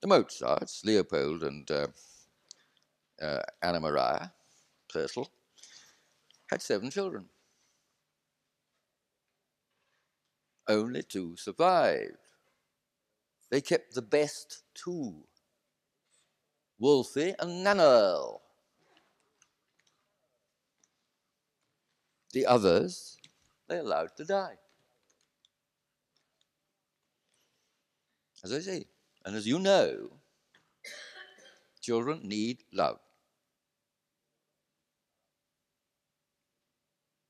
[0.01, 1.87] The Mozarts, Leopold and uh,
[3.21, 4.33] uh, Anna Maria
[4.91, 5.27] Pertl,
[6.49, 7.29] had seven children.
[10.67, 12.17] Only two survived.
[13.51, 15.25] They kept the best two
[16.79, 18.39] Wolfie and Nannerl.
[22.33, 23.19] The others,
[23.69, 24.55] they allowed to die.
[28.43, 28.85] As I say,
[29.23, 30.09] and as you know,
[31.79, 32.99] children need love.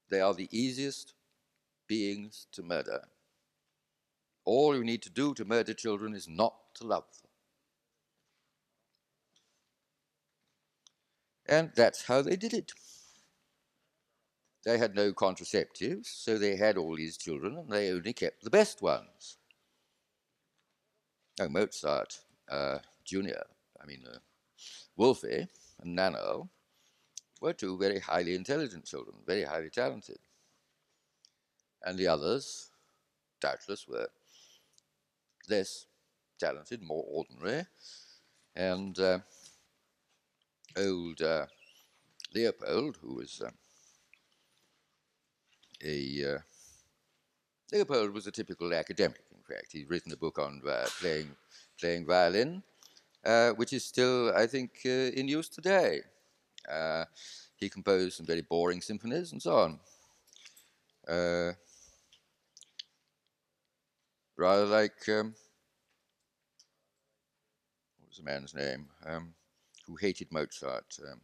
[0.10, 1.14] They are the easiest
[1.88, 3.06] beings to murder.
[4.46, 7.30] All you need to do to murder children is not to love them.
[11.58, 12.72] And that's how they did it.
[14.64, 18.50] They had no contraceptives, so they had all these children and they only kept the
[18.50, 19.38] best ones.
[21.50, 23.44] Mozart uh, Jr.,
[23.82, 24.18] I mean, uh,
[24.96, 25.48] Wolfie
[25.80, 26.50] and Nannerl
[27.42, 30.20] were two very highly intelligent children, very highly talented.
[31.84, 32.70] And the others,
[33.40, 34.08] doubtless, were
[35.50, 35.88] less
[36.40, 37.66] talented, more ordinary.
[38.56, 39.20] And uh,
[40.78, 41.48] old uh,
[42.34, 43.50] Leopold, who was uh,
[45.84, 46.40] a uh,
[47.72, 49.24] Leopold was a typical academic
[49.54, 49.72] fact.
[49.72, 51.30] He's written a book on uh, playing,
[51.80, 52.64] playing violin,
[53.26, 56.02] uh, which is still, I think, uh, in use today.
[57.56, 59.80] He composed some very boring symphonies and so on.
[64.38, 65.36] Rather like, um,
[68.00, 69.36] what was the man's name, um,
[69.86, 70.98] who hated Mozart?
[71.08, 71.22] Um,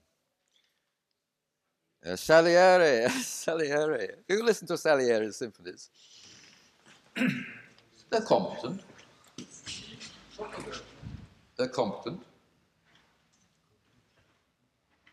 [2.05, 4.09] uh, Salieri, Salieri.
[4.29, 5.89] You listen to Salieri's symphonies.
[8.09, 8.81] They're competent.
[11.57, 12.21] They're competent.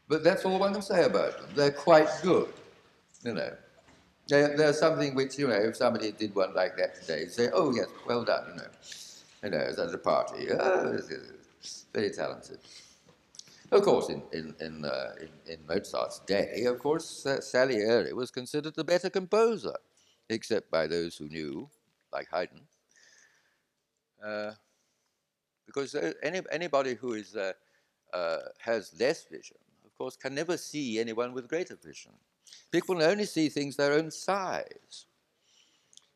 [0.08, 1.50] But that's all one can say about them.
[1.54, 2.52] They're quite good,
[3.22, 3.52] you know.
[4.28, 7.86] They're something which, you know, if somebody did one like that today, say, oh, yes,
[8.06, 8.68] well done, you know.
[9.42, 10.48] You know, at a party.
[10.52, 10.98] Oh,
[11.92, 12.58] very talented.
[13.70, 18.30] Of course, in, in, in, uh, in, in, Mozart's day, of course, uh, Salieri was
[18.30, 19.74] considered the better composer,
[20.28, 21.68] except by those who knew,
[22.12, 22.60] like Haydn,
[25.66, 27.52] because any, anybody who is, uh,
[28.12, 32.12] uh, has less vision, of course, can never see anyone with greater vision.
[32.70, 35.06] People only see things their own size.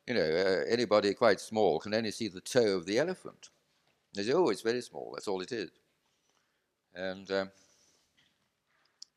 [0.06, 3.50] You know, uh, anybody quite small can only see the toe of the elephant.
[4.14, 5.70] They say, oh, it's very small, that's all it is.
[6.94, 7.50] And um,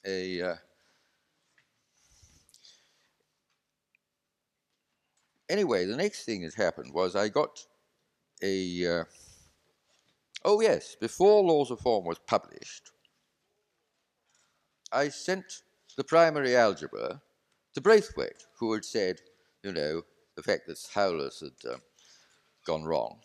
[0.05, 0.55] a, uh,
[5.49, 7.65] anyway, the next thing that happened was I got
[8.41, 8.99] a.
[8.99, 9.03] Uh,
[10.45, 12.91] oh, yes, before Laws of Form was published,
[14.91, 15.63] I sent
[15.97, 17.21] the primary algebra
[17.73, 19.21] to Braithwaite, who had said,
[19.63, 20.01] you know,
[20.35, 21.77] the fact that Howlers had uh,
[22.65, 23.19] gone wrong,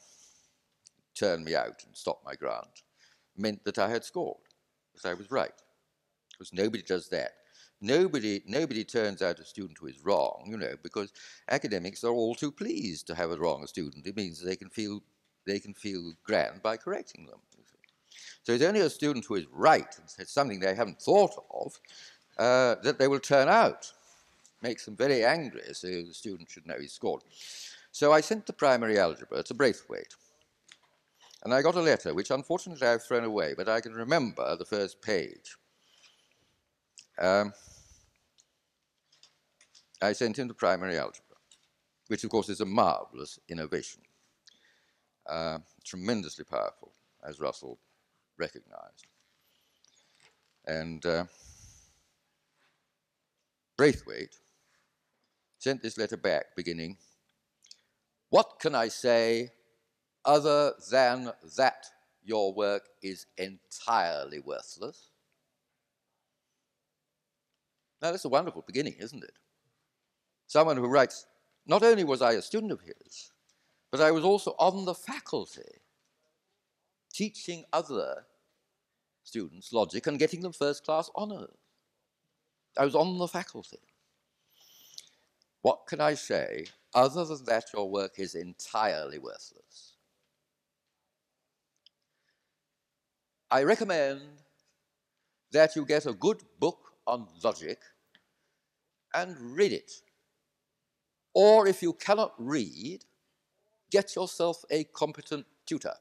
[1.14, 2.83] turned me out and stopped my grant,
[3.37, 4.37] meant that I had scored,
[4.94, 5.52] that I was right.
[6.33, 7.33] Because nobody does that.
[7.80, 11.12] Nobody, nobody turns out a student who is wrong, you know, because
[11.50, 14.06] academics are all too pleased to have a wrong student.
[14.06, 15.02] It means they can feel,
[15.46, 17.40] they can feel grand by correcting them.
[18.42, 21.80] So it's only a student who is right, it's something they haven't thought of,
[22.38, 23.92] uh, that they will turn out.
[24.62, 27.22] Makes them very angry, so the student should know he's scored.
[27.92, 30.14] So I sent the primary algebra to Braithwaite.
[31.44, 34.64] And I got a letter, which unfortunately I've thrown away, but I can remember the
[34.64, 35.56] first page.
[37.18, 37.52] Um,
[40.02, 41.37] I sent him the primary algebra,
[42.09, 44.02] which of course is a marvelous innovation,
[45.29, 46.92] uh, tremendously powerful,
[47.26, 47.79] as Russell
[48.38, 49.07] recognized.
[50.66, 51.24] And uh,
[53.76, 54.38] Braithwaite
[55.59, 56.98] sent this letter back beginning,
[58.31, 59.50] What can I say
[60.24, 61.87] other than that
[62.22, 65.11] your work is entirely worthless?
[68.02, 69.32] Now, that's a wonderful beginning, isn't it?
[70.46, 71.26] Someone who writes,
[71.66, 73.32] Not only was I a student of his,
[73.90, 75.80] but I was also on the faculty
[77.12, 78.26] teaching other
[79.24, 81.56] students logic and getting them first class honors.
[82.78, 83.78] I was on the faculty.
[85.62, 89.94] What can I say other than that your work is entirely worthless?
[93.50, 94.20] I recommend
[95.52, 97.79] that you get a good book on logic
[99.14, 99.92] and read it.
[101.35, 103.05] Or if you cannot read,
[103.90, 105.95] get yourself a competent tutor.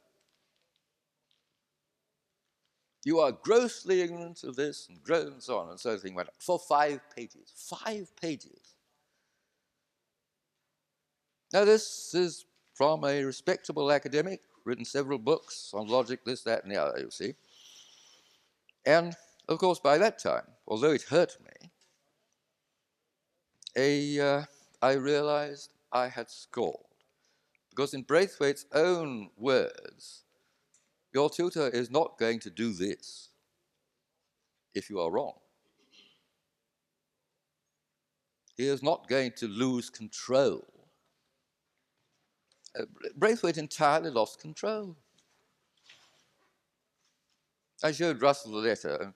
[3.04, 6.58] You are grossly ignorant of this and and so on and so thing went for
[6.58, 7.52] five pages.
[7.56, 8.76] Five pages.
[11.54, 16.72] Now this is from a respectable academic, written several books on logic, this, that, and
[16.72, 17.36] the other, you see.
[18.86, 19.16] And
[19.48, 21.72] of course, by that time, although it hurt me,
[23.76, 24.44] a, uh,
[24.82, 26.78] I realized I had scored.
[27.70, 30.24] Because in Braithwaite's own words,
[31.14, 33.30] your tutor is not going to do this
[34.74, 35.34] if you are wrong.
[38.56, 40.66] He is not going to lose control.
[42.80, 44.96] Uh, Braithwaite entirely lost control.
[47.84, 49.14] I showed Russell the letter,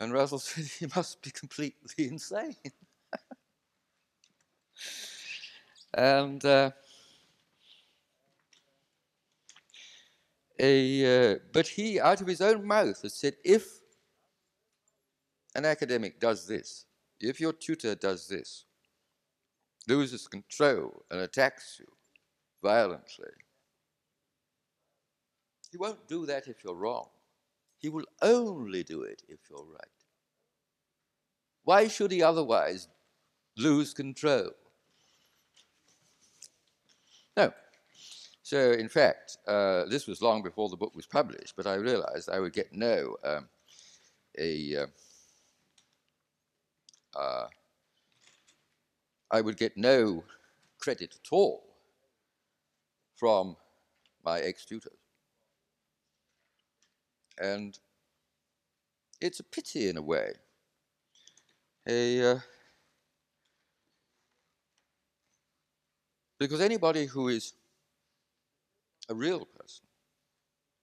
[0.00, 2.56] and Russell said he must be completely insane.
[5.94, 6.70] and uh,
[10.58, 13.80] a, uh, but he, out of his own mouth, has said, if
[15.54, 16.86] an academic does this,
[17.20, 18.64] if your tutor does this,
[19.88, 21.86] loses control and attacks you
[22.62, 23.30] violently,
[25.70, 27.08] he won't do that if you're wrong.
[27.80, 29.88] He will only do it if you're right.
[31.64, 32.88] Why should he otherwise
[33.56, 34.50] lose control?
[37.36, 37.52] No.
[38.42, 42.28] So, in fact, uh, this was long before the book was published, but I realized
[42.28, 43.48] I would get no um,
[44.38, 44.86] a uh,
[47.18, 47.46] uh,
[49.30, 50.24] I would get no
[50.80, 51.64] credit at all
[53.16, 53.56] from
[54.24, 55.09] my ex-tutors.
[57.40, 57.78] And
[59.20, 60.34] it's a pity in a way.
[61.88, 62.38] A, uh,
[66.38, 67.54] because anybody who is
[69.08, 69.86] a real person,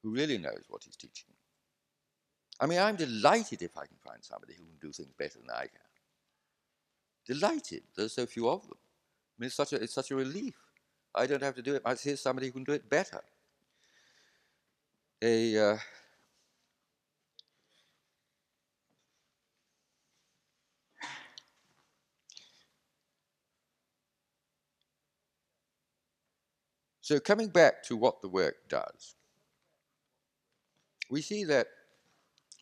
[0.02, 1.30] who really knows what he's teaching,
[2.60, 5.52] I mean, I'm delighted if I can find somebody who can do things better than
[5.52, 5.88] I can.
[7.28, 7.84] Delighted.
[7.96, 8.78] There's so few of them.
[8.78, 10.56] I mean, it's such a, it's such a relief.
[11.14, 11.84] I don't have to do it.
[11.86, 13.22] I see somebody who can do it better.
[15.22, 15.78] A, uh,
[27.08, 29.16] So, coming back to what the work does,
[31.10, 31.68] we see that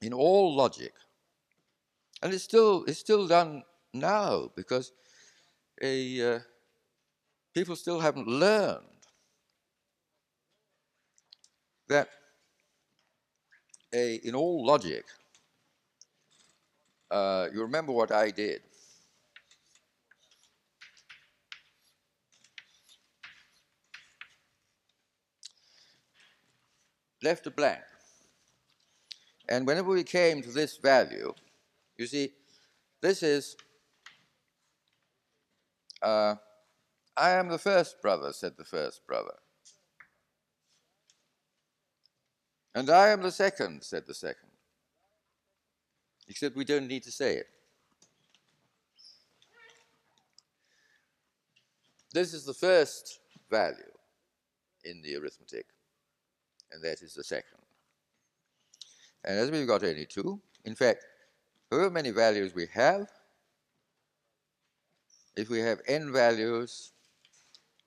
[0.04, 0.94] in all logic,
[2.22, 4.92] and it's still, it's still done now because
[5.82, 6.40] a, uh,
[7.56, 8.86] people still haven't learned
[11.90, 12.10] that
[13.96, 15.06] a, in all logic,
[17.10, 18.62] uh, you remember what I did.
[27.26, 27.82] Left a blank.
[29.50, 31.34] And whenever we came to this value,
[31.98, 32.32] you see,
[33.02, 33.58] this is,
[36.02, 36.36] uh,
[37.18, 39.36] I am the first brother, said the first brother.
[42.74, 44.50] And I am the second, said the second.
[46.28, 47.48] Except we don't need to say it.
[52.12, 53.20] This is the first
[53.50, 53.94] value
[54.84, 55.66] in the arithmetic,
[56.72, 57.60] and that is the second.
[59.24, 61.06] And as we've got only two, in fact,
[61.72, 63.08] however many values we have,
[65.36, 66.92] if we have n values,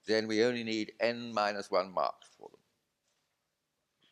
[0.07, 2.61] then we only need n minus 1 marks for them.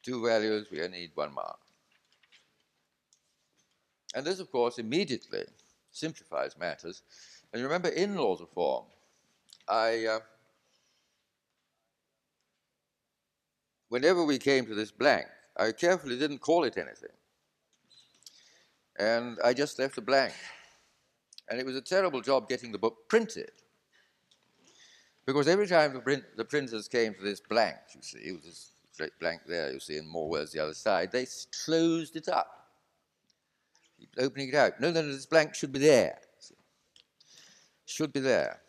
[0.02, 1.58] Two values, we only need one mark.
[4.14, 5.44] And this, of course, immediately
[5.90, 7.02] simplifies matters.
[7.52, 8.84] And remember, in laws of form,
[9.68, 10.20] I, uh,
[13.88, 15.26] whenever we came to this blank,
[15.56, 17.10] I carefully didn't call it anything.
[18.98, 20.34] And I just left a blank.
[21.48, 23.52] And it was a terrible job getting the book printed.
[25.26, 28.70] Because every time the, print, the printers came to this blank, you see, with this
[28.92, 31.26] straight blank there, you see, and more words the other side, they
[31.64, 32.68] closed it up.
[34.18, 34.80] Opening it out.
[34.80, 36.18] No, no, no, this blank should be there.
[37.86, 38.60] Should be there.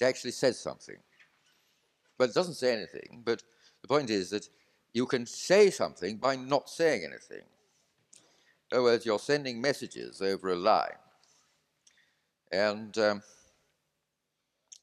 [0.00, 0.96] It actually says something.
[2.16, 3.22] But it doesn't say anything.
[3.24, 3.42] But
[3.88, 4.48] the point is that
[4.92, 7.44] you can say something by not saying anything.
[8.70, 11.00] In other words, you're sending messages over a line.
[12.52, 13.22] And um,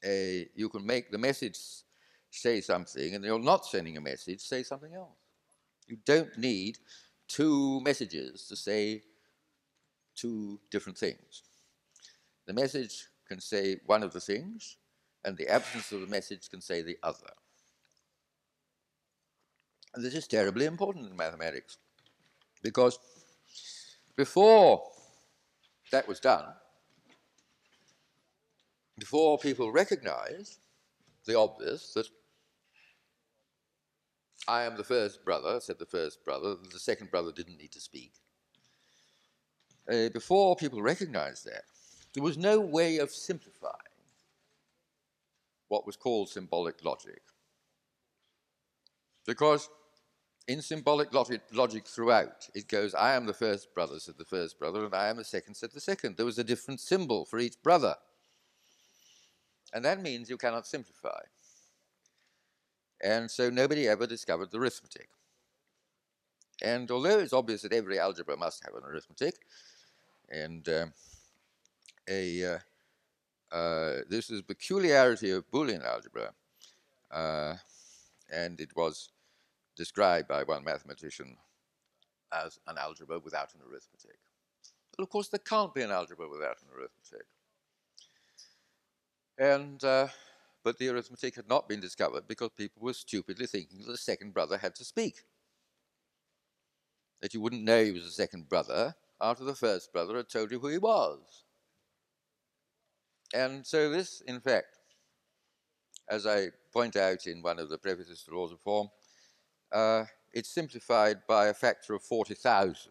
[0.04, 1.58] a, you can make the message
[2.30, 5.16] say something, and you're not sending a message, say something else.
[5.86, 6.78] You don't need
[7.28, 9.02] two messages to say
[10.16, 11.42] two different things.
[12.46, 14.76] The message can say one of the things,
[15.24, 17.32] and the absence of the message can say the other.
[19.96, 21.78] And this is terribly important in mathematics
[22.62, 22.98] because
[24.14, 24.82] before
[25.90, 26.44] that was done,
[28.98, 30.58] before people recognized
[31.24, 32.06] the obvious that
[34.46, 37.80] I am the first brother, said the first brother, the second brother didn't need to
[37.80, 38.12] speak.
[39.90, 41.62] Uh, before people recognized that,
[42.12, 43.72] there was no way of simplifying
[45.68, 47.22] what was called symbolic logic.
[49.26, 49.70] Because
[50.48, 54.58] in symbolic logic, logic, throughout, it goes, I am the first brother, said the first
[54.58, 56.16] brother, and I am the second, said the second.
[56.16, 57.96] There was a different symbol for each brother.
[59.72, 61.20] And that means you cannot simplify.
[63.02, 65.08] And so nobody ever discovered the arithmetic.
[66.62, 69.34] And although it's obvious that every algebra must have an arithmetic,
[70.30, 70.86] and uh,
[72.08, 72.58] a, uh,
[73.54, 76.32] uh, this is a peculiarity of Boolean algebra,
[77.10, 77.54] uh,
[78.32, 79.10] and it was
[79.76, 81.36] described by one mathematician
[82.32, 84.18] as an algebra without an arithmetic.
[84.96, 87.26] Well, of course, there can't be an algebra without an arithmetic.
[89.38, 90.08] And, uh,
[90.64, 94.32] but the arithmetic had not been discovered because people were stupidly thinking that the second
[94.32, 95.22] brother had to speak.
[97.20, 100.50] That you wouldn't know he was the second brother after the first brother had told
[100.50, 101.44] you who he was.
[103.34, 104.78] And so this, in fact,
[106.08, 108.88] as I point out in one of the prefaces to Laws of Form,
[109.72, 112.90] uh, it's simplified by a factor of 40,000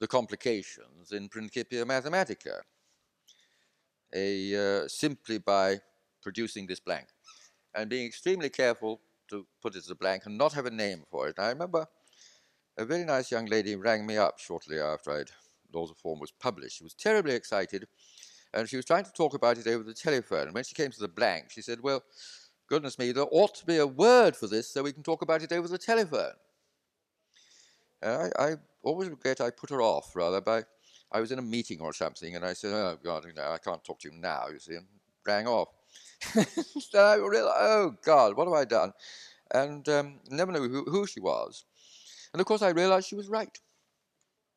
[0.00, 2.60] the complications in Principia Mathematica,
[4.14, 5.80] a, uh, simply by
[6.22, 7.06] producing this blank
[7.74, 11.02] and being extremely careful to put it as a blank and not have a name
[11.10, 11.38] for it.
[11.38, 11.86] I remember
[12.76, 15.30] a very nice young lady rang me up shortly after I'd
[15.72, 16.78] Laws of Form was published.
[16.78, 17.86] She was terribly excited,
[18.54, 20.46] and she was trying to talk about it over the telephone.
[20.46, 22.02] And when she came to the blank, she said, "Well,
[22.68, 25.42] goodness me, there ought to be a word for this so we can talk about
[25.42, 26.34] it over the telephone."
[28.02, 30.62] I, I, always regret I put her off rather by.
[31.10, 33.58] I was in a meeting or something, and I said, "Oh God, you know, I
[33.58, 34.86] can't talk to you now." You see, and
[35.26, 35.68] rang off.
[36.34, 36.46] then
[36.94, 38.92] I realized, "Oh God, what have I done?"
[39.52, 41.64] And um, never knew who, who she was.
[42.32, 43.58] And of course, I realized she was right.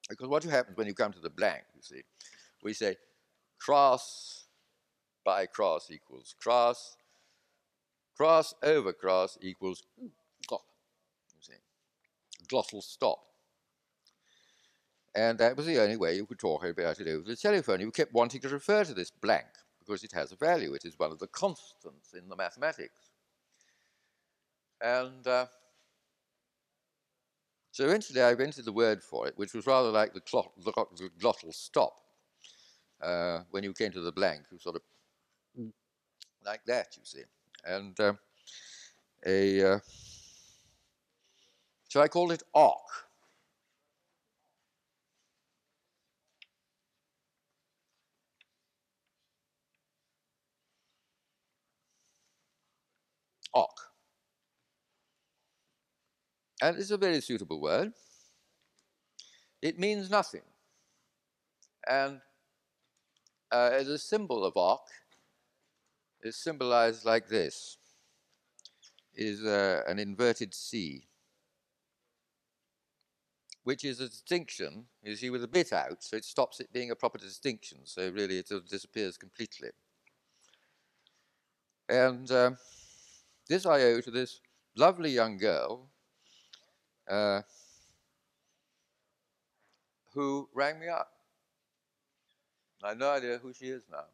[0.10, 2.02] Because what happens when you come to the blank, you see,
[2.64, 2.98] we say
[3.60, 4.46] cross
[5.24, 6.98] by cross equals cross,
[8.22, 9.82] cross over cross equals
[10.48, 10.62] glot,
[12.48, 13.18] glottal stop.
[15.16, 17.80] And that was the only way you could talk about it over the telephone.
[17.80, 19.48] You kept wanting to refer to this blank
[19.80, 20.76] because it has a value.
[20.76, 23.10] It is one of the constants in the mathematics.
[24.80, 25.48] And uh,
[27.72, 30.72] so eventually I invented the word for it, which was rather like the, clot, the,
[30.72, 31.96] the glottal stop.
[33.02, 34.84] Uh, when you came to the blank, you sort of
[36.46, 37.24] like that, you see.
[37.64, 38.14] And uh,
[39.26, 39.80] a uh,
[41.92, 42.80] So I call it arc.
[53.54, 53.70] OC.
[56.62, 57.92] And it's a very suitable word.
[59.62, 60.44] It means nothing.
[61.90, 62.22] And
[63.52, 64.88] uh, a symbol of OC
[66.24, 67.78] is symbolized like this
[69.14, 71.08] is uh, an inverted C,
[73.64, 76.92] which is a distinction, you see, with a bit out, so it stops it being
[76.92, 79.70] a proper distinction, so really it sort of disappears completely.
[81.90, 82.52] And uh,
[83.50, 84.40] this I owe to this
[84.76, 85.90] lovely young girl
[87.10, 87.42] uh,
[90.14, 91.12] who rang me up.
[92.84, 94.06] I have no idea who she is now.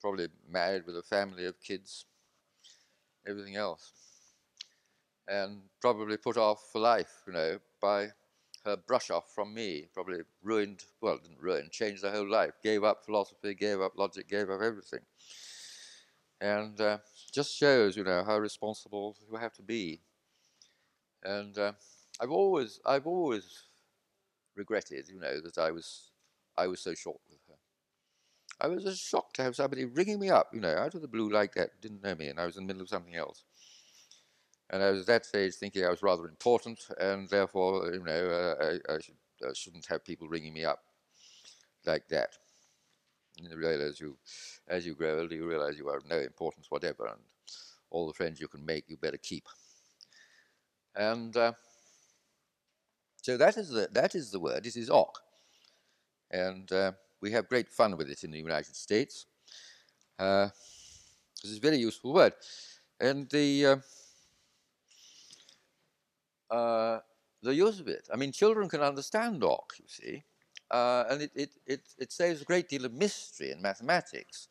[0.00, 2.06] Probably married with a family of kids,
[3.26, 3.92] everything else.
[5.28, 8.08] And probably put off for life, you know, by
[8.64, 9.86] her brush off from me.
[9.94, 12.52] Probably ruined, well, didn't ruin, changed her whole life.
[12.62, 15.00] Gave up philosophy, gave up logic, gave up everything.
[16.40, 16.98] And uh,
[17.32, 20.00] just shows, you know, how responsible you have to be.
[21.22, 21.72] And uh,
[22.20, 23.64] I've always, I've always
[24.56, 26.10] regretted, you know, that I was
[26.56, 27.39] I was so short with.
[28.60, 31.08] I was just shocked to have somebody ringing me up, you know, out of the
[31.08, 33.44] blue like that, didn't know me, and I was in the middle of something else.
[34.70, 38.28] And I was at that stage thinking I was rather important, and therefore, you know,
[38.28, 39.14] uh, I, I, should,
[39.46, 40.80] uh, shouldn't have people ringing me up
[41.86, 42.36] like that.
[43.38, 44.16] And you realize you,
[44.68, 47.20] as you grow older, you realize you are of no importance whatever, and
[47.90, 49.44] all the friends you can make, you better keep.
[50.94, 51.52] And uh,
[53.22, 54.66] so that is the that is the word.
[54.66, 55.20] It is ok
[56.30, 59.26] and uh, we have great fun with it in the United States.
[60.18, 60.48] Uh,
[61.42, 62.34] this is a very useful word.
[63.00, 63.66] And the,
[66.50, 67.00] uh, uh,
[67.42, 70.24] the use of it, I mean, children can understand OC, you see,
[70.70, 74.48] uh, and it, it, it, it saves a great deal of mystery in mathematics,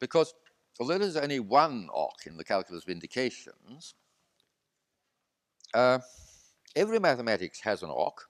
[0.00, 0.34] because
[0.80, 3.94] although there's only one OC in the calculus of indications,
[5.72, 5.98] uh,
[6.74, 8.20] every mathematics has an OC,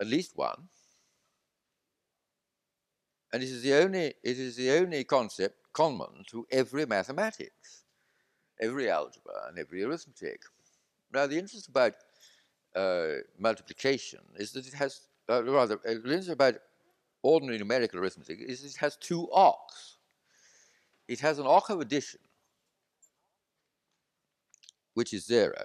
[0.00, 0.68] at least one,
[3.32, 7.84] and it is the only, it is the only concept common to every mathematics,
[8.60, 10.42] every algebra, and every arithmetic.
[11.12, 11.94] Now, the interest about
[12.76, 16.56] uh, multiplication is that it has, uh, rather, uh, the interest about
[17.22, 19.96] ordinary numerical arithmetic is it has two OCs.
[21.08, 22.20] It has an OC of addition,
[24.94, 25.64] which is zero,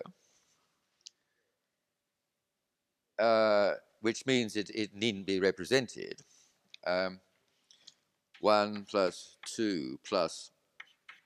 [3.20, 6.22] uh, which means it, it needn't be represented.
[6.86, 7.20] Um,
[8.42, 10.52] 1 plus 2 plus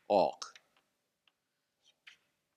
[0.10, 0.46] OC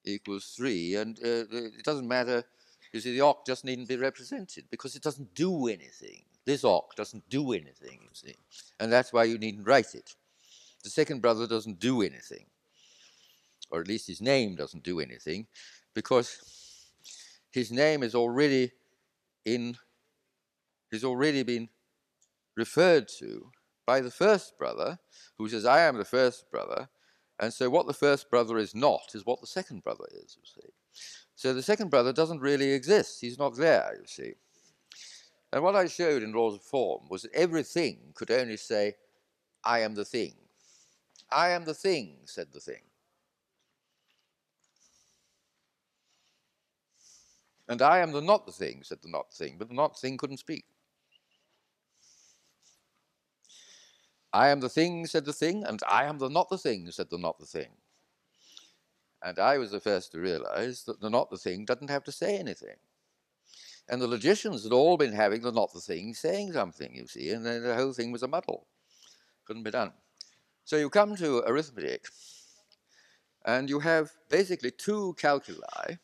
[0.05, 0.96] equals 3.
[0.96, 2.44] And uh, it doesn't matter,
[2.92, 6.24] you see, the OC just needn't be represented because it doesn't do anything.
[6.44, 8.34] This OC doesn't do anything, you see.
[8.78, 10.14] And that's why you needn't write it.
[10.82, 12.44] The second brother doesn't do anything,
[13.70, 15.46] or at least his name doesn't do anything,
[15.94, 16.90] because
[17.50, 18.72] his name is already
[19.46, 19.78] in,
[20.90, 21.70] he's already been
[22.55, 23.50] referred to
[23.87, 24.99] by the first brother,
[25.39, 26.89] who says, I am the first brother.
[27.41, 30.45] And so what the first brother is not is what the second brother is, you
[30.45, 30.70] see.
[31.35, 33.20] So the second brother doesn't really exist.
[33.20, 34.35] He's not there, you see.
[35.53, 38.95] And what I showed in Laws of Form was that everything could only say,
[39.64, 40.35] I am the thing.
[41.30, 42.82] I am the thing, said the thing.
[47.68, 50.18] And I am the not the thing, said the not thing, but the not thing
[50.18, 50.64] couldn't speak.
[54.35, 57.09] I am the thing, said the thing, and I am the not the thing, said
[57.09, 57.70] the not the thing.
[59.22, 62.12] And I was the first to realize that the not the thing doesn't have to
[62.12, 62.76] say anything.
[63.89, 67.30] And the logicians had all been having the not the thing saying something, you see,
[67.30, 68.66] and then the whole thing was a muddle.
[69.45, 69.93] Couldn't be done.
[70.64, 72.07] So you come to arithmetic,
[73.47, 75.99] and you have basically two calculi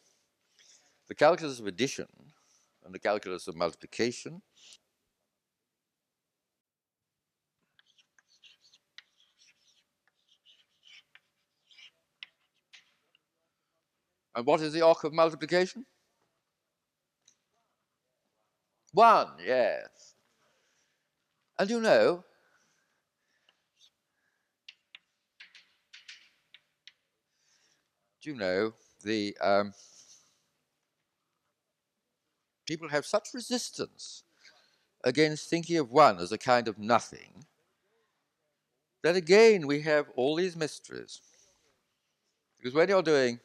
[1.09, 2.07] the calculus of addition
[2.85, 4.41] and the calculus of multiplication.
[14.35, 15.87] And what is the OC of multiplication?
[18.93, 20.14] One, yes.
[21.59, 22.24] And you know,
[28.22, 28.72] do you know,
[29.03, 29.72] the um,
[32.66, 34.22] people have such resistance
[35.05, 37.47] against thinking of one as a kind of nothing
[39.03, 41.20] that again we have all these mysteries.
[42.59, 43.41] Because when you're doing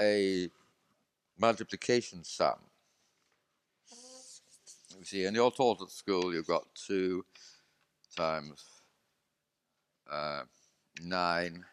[0.00, 0.48] a
[1.38, 2.58] multiplication sum.
[4.98, 7.24] You see, and you're taught at school you've got 2
[8.16, 8.64] times
[10.10, 10.42] uh,
[11.02, 11.64] 9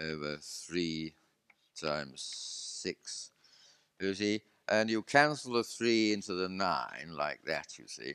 [0.00, 1.14] over 3
[1.80, 2.22] times
[2.82, 3.30] 6.
[4.00, 8.14] You see, and you cancel the 3 into the 9 like that, you see,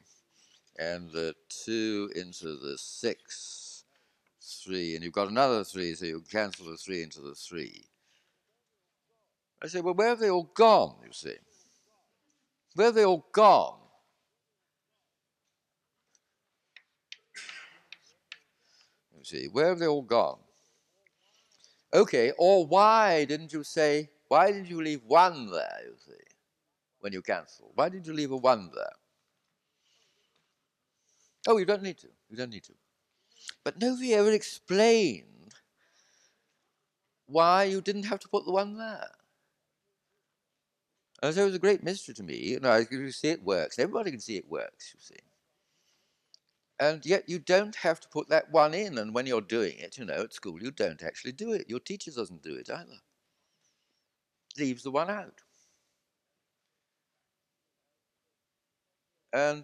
[0.77, 1.35] and the
[1.65, 3.83] 2 into the 6,
[4.63, 7.83] 3, and you've got another 3, so you cancel the 3 into the 3.
[9.63, 11.35] I say, well, where have they all gone, you see?
[12.75, 13.79] Where have they all gone?
[19.17, 20.39] You see, where have they all gone?
[21.93, 26.23] Okay, or why didn't you say, why did you leave one there, you see,
[26.99, 27.71] when you cancel?
[27.73, 28.91] Why did you leave a one there?
[31.47, 32.07] Oh, you don't need to.
[32.29, 32.73] You don't need to.
[33.63, 35.53] But nobody ever explained
[37.27, 39.09] why you didn't have to put the one there.
[41.23, 42.35] And so it was a great mystery to me.
[42.35, 43.79] You know, you see it works.
[43.79, 45.23] Everybody can see it works, you see.
[46.81, 48.97] And yet you don't have to put that one in.
[48.97, 51.69] And when you're doing it, you know, at school, you don't actually do it.
[51.69, 52.99] Your teacher doesn't do it either.
[54.59, 55.39] Leaves the one out.
[59.31, 59.63] And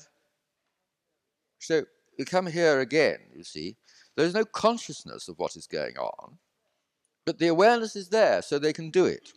[1.60, 1.84] so
[2.18, 3.76] we come here again, you see.
[4.16, 6.38] There's no consciousness of what is going on,
[7.26, 9.30] but the awareness is there, so they can do it.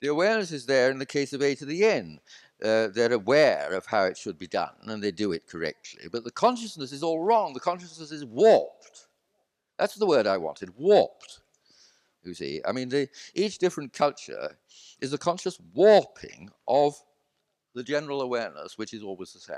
[0.00, 2.20] The awareness is there in the case of A to the N.
[2.62, 6.08] Uh, they're aware of how it should be done and they do it correctly.
[6.10, 7.52] But the consciousness is all wrong.
[7.52, 9.08] The consciousness is warped.
[9.78, 11.40] That's the word I wanted warped.
[12.24, 14.56] You see, I mean, the, each different culture
[15.00, 16.96] is a conscious warping of
[17.74, 19.56] the general awareness, which is always the same.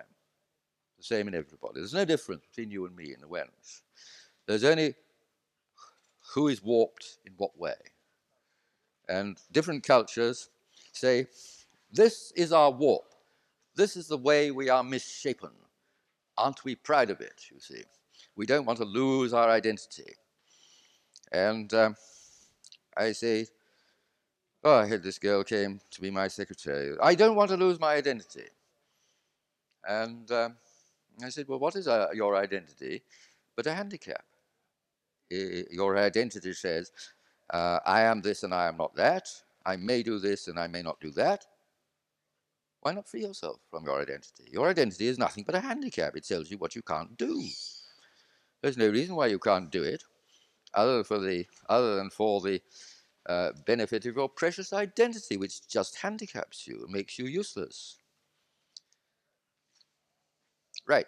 [0.98, 1.74] The same in everybody.
[1.76, 3.82] There's no difference between you and me in awareness.
[4.46, 4.94] There's only
[6.34, 7.74] who is warped in what way.
[9.08, 10.50] And different cultures
[10.92, 11.26] say,
[11.92, 13.14] this is our warp.
[13.74, 15.50] This is the way we are misshapen.
[16.36, 17.82] Aren't we proud of it, you see?
[18.36, 20.14] We don't want to lose our identity.
[21.32, 21.96] And um,
[22.96, 23.46] I say,
[24.64, 26.96] oh, I had this girl came to be my secretary.
[27.02, 28.44] I don't want to lose my identity.
[29.88, 30.56] And um,
[31.24, 33.02] I said, well, what is uh, your identity
[33.56, 34.24] but a handicap?
[35.30, 36.90] your identity says,
[37.50, 39.28] uh, I am this and I am not that.
[39.64, 41.44] I may do this and I may not do that.
[42.80, 44.44] Why not free yourself from your identity?
[44.50, 46.16] Your identity is nothing but a handicap.
[46.16, 47.44] It tells you what you can't do.
[48.62, 50.04] There's no reason why you can't do it,
[50.74, 52.60] other, for the, other than for the
[53.28, 57.98] uh, benefit of your precious identity, which just handicaps you and makes you useless.
[60.86, 61.06] Right.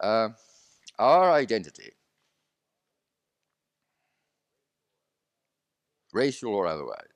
[0.00, 0.30] Uh,
[0.98, 1.92] our identity
[6.12, 7.06] racial or otherwise.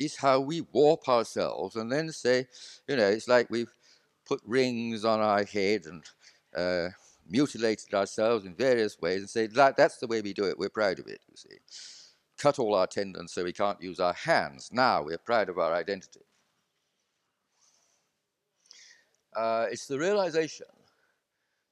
[0.00, 2.46] Is how we warp ourselves and then say,
[2.88, 3.72] you know, it's like we've
[4.26, 6.02] put rings on our head and
[6.56, 6.88] uh,
[7.28, 10.68] mutilated ourselves in various ways and say, that, that's the way we do it, we're
[10.68, 11.58] proud of it, you see.
[12.38, 14.70] Cut all our tendons so we can't use our hands.
[14.72, 16.24] Now we're proud of our identity.
[19.36, 20.66] Uh, it's the realization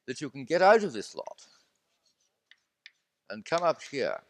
[0.07, 1.47] that you can get out of this lot
[3.29, 4.21] and come up here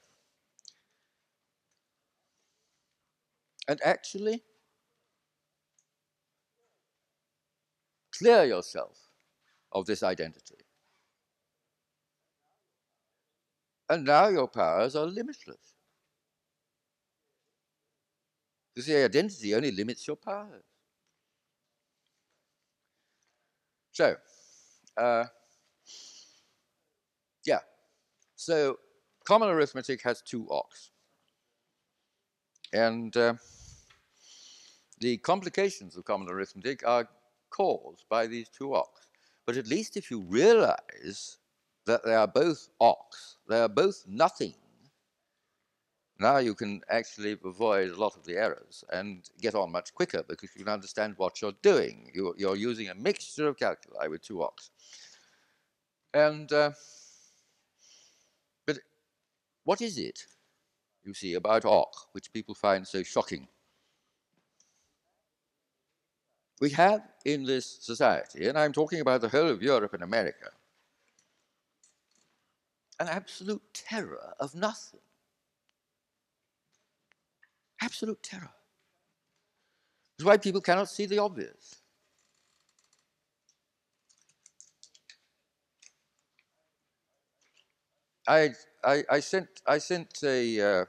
[3.69, 4.43] and actually
[8.13, 8.99] clear yourself
[9.73, 10.57] of this identity.
[13.91, 15.75] And now your powers are limitless.
[18.75, 20.65] Because the identity only limits your powers.
[23.93, 24.17] So,
[24.97, 25.25] uh,
[27.45, 27.59] yeah.
[28.37, 28.79] So,
[29.27, 30.91] common arithmetic has two ocks.
[32.73, 33.35] And uh,
[35.01, 37.09] the complications of common arithmetic are
[37.51, 39.09] caused by these two ocks.
[39.47, 41.39] But at least if you realize
[41.87, 44.55] that they are both ocks, they are both nothing,
[46.21, 50.23] now you can actually avoid a lot of the errors and get on much quicker
[50.29, 52.11] because you can understand what you're doing.
[52.15, 54.71] You're, you're using a mixture of calculi with two ocks.
[56.13, 56.73] And, uh,
[58.67, 58.81] but
[59.65, 60.27] what is it,
[61.05, 63.49] you see, about OCK, which people find so shocking?
[66.61, 70.51] we have in this society, and I'm talking about the whole of Europe and America,
[73.01, 75.01] an absolute terror of nothing.
[77.83, 78.51] Absolute terror.
[80.19, 81.77] That's why people cannot see the obvious.
[88.29, 88.51] I,
[88.83, 90.85] I, sent, I sent a, uh,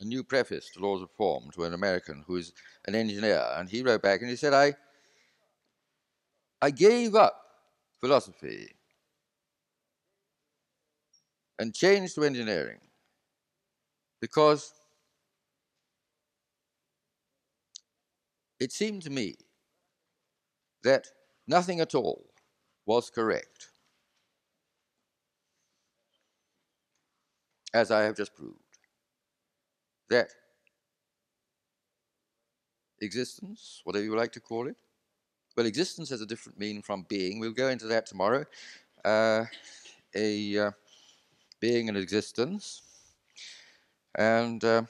[0.00, 2.52] a new preface to Laws of Form to an American who is
[2.86, 4.74] an engineer, and he wrote back and he said, I,
[6.62, 7.40] I gave up
[8.00, 8.74] philosophy
[11.58, 12.78] and changed to engineering
[14.20, 14.72] because
[18.60, 19.36] it seemed to me
[20.84, 21.08] that
[21.46, 22.27] nothing at all
[22.88, 23.68] was correct,
[27.74, 28.60] as I have just proved.
[30.10, 30.30] That
[33.00, 34.76] existence, whatever you like to call it,
[35.56, 37.40] well, existence has a different meaning from being.
[37.40, 38.44] We'll go into that tomorrow.
[39.04, 39.46] Uh,
[40.14, 40.70] a uh,
[41.60, 42.82] being and existence.
[44.16, 44.82] And uh,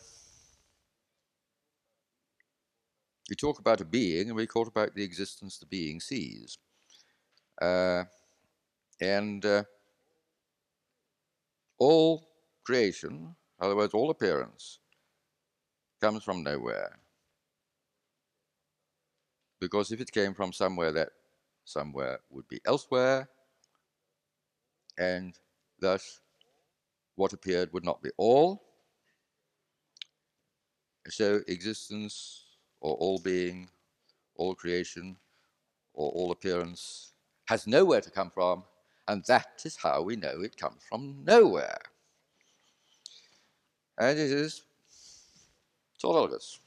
[3.31, 6.59] we talk about a being and we talk about the existence the being sees.
[7.61, 8.05] Uh,
[9.01, 9.65] and uh,
[11.79, 12.29] all
[12.65, 14.79] creation, in other words, all appearance,
[16.01, 16.99] comes from nowhere.
[19.61, 21.11] Because if it came from somewhere, that
[21.65, 23.29] somewhere would be elsewhere,
[24.97, 25.35] and
[25.81, 26.21] thus
[27.17, 28.63] what appeared would not be all.
[31.09, 32.45] So existence,
[32.81, 33.69] or all being,
[34.37, 35.17] all creation,
[35.95, 37.15] or all appearance
[37.49, 38.63] has nowhere to come from,
[39.09, 41.81] and that is how we know it comes from nowhere.
[43.97, 44.65] And it is
[46.03, 46.59] tautologous.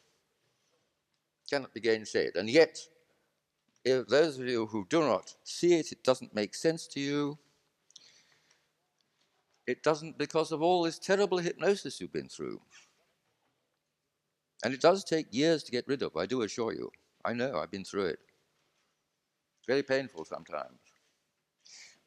[1.48, 2.36] Cannot be gainsaid.
[2.36, 2.80] And yet,
[3.86, 7.38] if those of you who do not see it, it doesn't make sense to you,
[9.68, 12.60] it doesn't because of all this terrible hypnosis you've been through.
[14.64, 16.92] And it does take years to get rid of, I do assure you.
[17.24, 18.20] I know, I've been through it.
[19.68, 20.80] Very painful sometimes.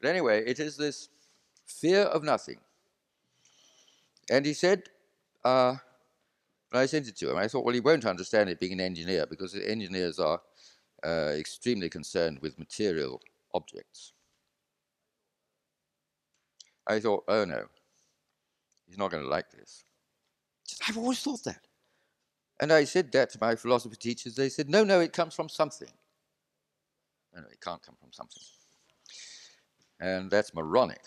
[0.01, 1.09] But anyway, it is this
[1.67, 2.59] fear of nothing.
[4.31, 4.85] And he said,
[5.45, 5.77] uh,
[6.73, 9.27] I sent it to him, I thought, well, he won't understand it being an engineer
[9.27, 10.41] because engineers are
[11.05, 13.21] uh, extremely concerned with material
[13.53, 14.13] objects.
[16.87, 17.65] I thought, oh no,
[18.87, 19.85] he's not going to like this.
[20.87, 21.61] I've always thought that.
[22.61, 24.35] And I said that to my philosophy teachers.
[24.35, 25.89] They said, no, no, it comes from something.
[27.37, 28.43] It can't come from something.
[30.01, 31.03] And that's moronic.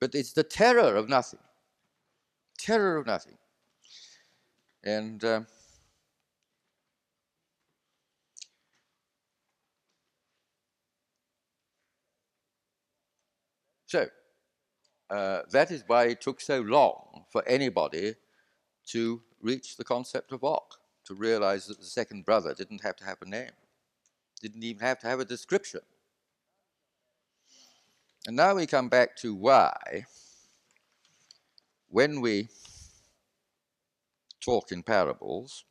[0.00, 1.40] But it's the terror of nothing.
[2.58, 3.36] Terror of nothing.
[4.84, 5.40] And uh,
[13.86, 14.06] so,
[15.10, 18.14] uh, that is why it took so long for anybody
[18.86, 23.04] to reach the concept of Ok, to realize that the second brother didn't have to
[23.04, 23.50] have a name,
[24.38, 25.80] didn't even have to have a description.
[28.26, 30.04] And now we come back to why,
[31.88, 32.48] when we
[34.40, 35.64] talk in parables,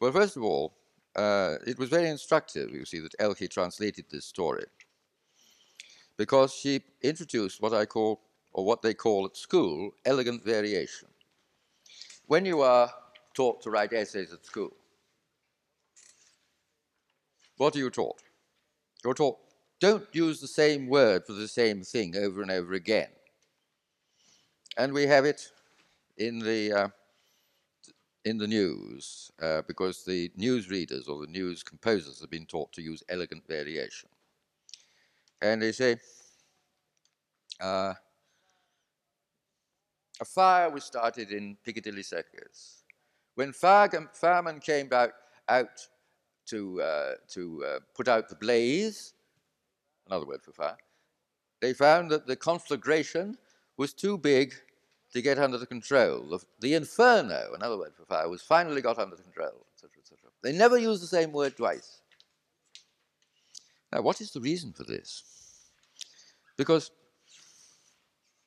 [0.00, 0.74] well, first of all,
[1.16, 4.64] uh, it was very instructive, you see, that Elke translated this story
[6.16, 8.20] because she introduced what I call,
[8.52, 11.08] or what they call at school, elegant variation.
[12.26, 12.90] When you are
[13.34, 14.72] taught to write essays at school,
[17.56, 18.22] what are you taught?
[19.04, 19.38] You're taught,
[19.80, 23.08] don't use the same word for the same thing over and over again.
[24.76, 25.50] And we have it
[26.16, 26.88] in the, uh,
[28.24, 32.72] in the news, uh, because the news readers or the news composers have been taught
[32.72, 34.08] to use elegant variation
[35.44, 35.96] and they say
[37.60, 37.92] uh,
[40.20, 42.82] a fire was started in Piccadilly Circus.
[43.34, 45.10] When firemen came out,
[45.48, 45.86] out
[46.46, 49.14] to, uh, to uh, put out the blaze,
[50.06, 50.76] another word for fire,
[51.60, 53.38] they found that the conflagration
[53.76, 54.54] was too big
[55.12, 56.22] to get under the control.
[56.28, 60.30] The, the inferno, another word for fire, was finally got under control, etc., etc.
[60.42, 62.00] They never use the same word twice.
[63.92, 65.22] Now, what is the reason for this?
[66.56, 66.90] Because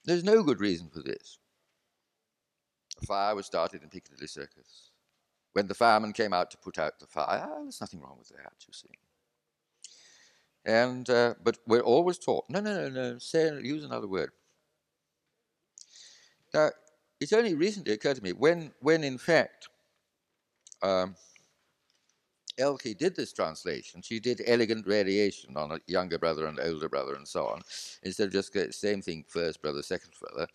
[0.03, 1.39] there's no good reason for this.
[3.01, 4.86] A fire was started in Piccadilly Circus.
[5.57, 8.53] When the firemen came out to put out the fire, there's nothing wrong with that,
[8.67, 8.89] you see.
[10.63, 14.29] And, uh, but we're always taught, no, no, no, no, say, use another word.
[16.53, 16.69] Now,
[17.19, 19.69] it's only recently occurred to me, when, when in fact,
[20.83, 21.15] um,
[22.59, 24.03] Elke did this translation.
[24.03, 27.63] She did elegant variation on a younger brother and older brother and so on,
[28.03, 30.47] instead of just the same thing, first brother, second brother.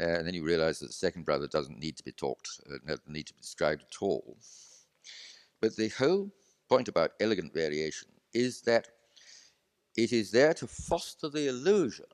[0.00, 2.96] Uh, and then you realize that the second brother doesn't need to be talked, uh,
[3.06, 4.36] need to be described at all.
[5.60, 6.30] But the whole
[6.68, 8.88] point about elegant variation is that
[9.96, 12.06] it is there to foster the illusion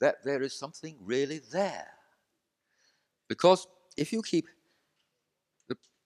[0.00, 1.86] that there is something really there.
[3.28, 4.46] Because if you keep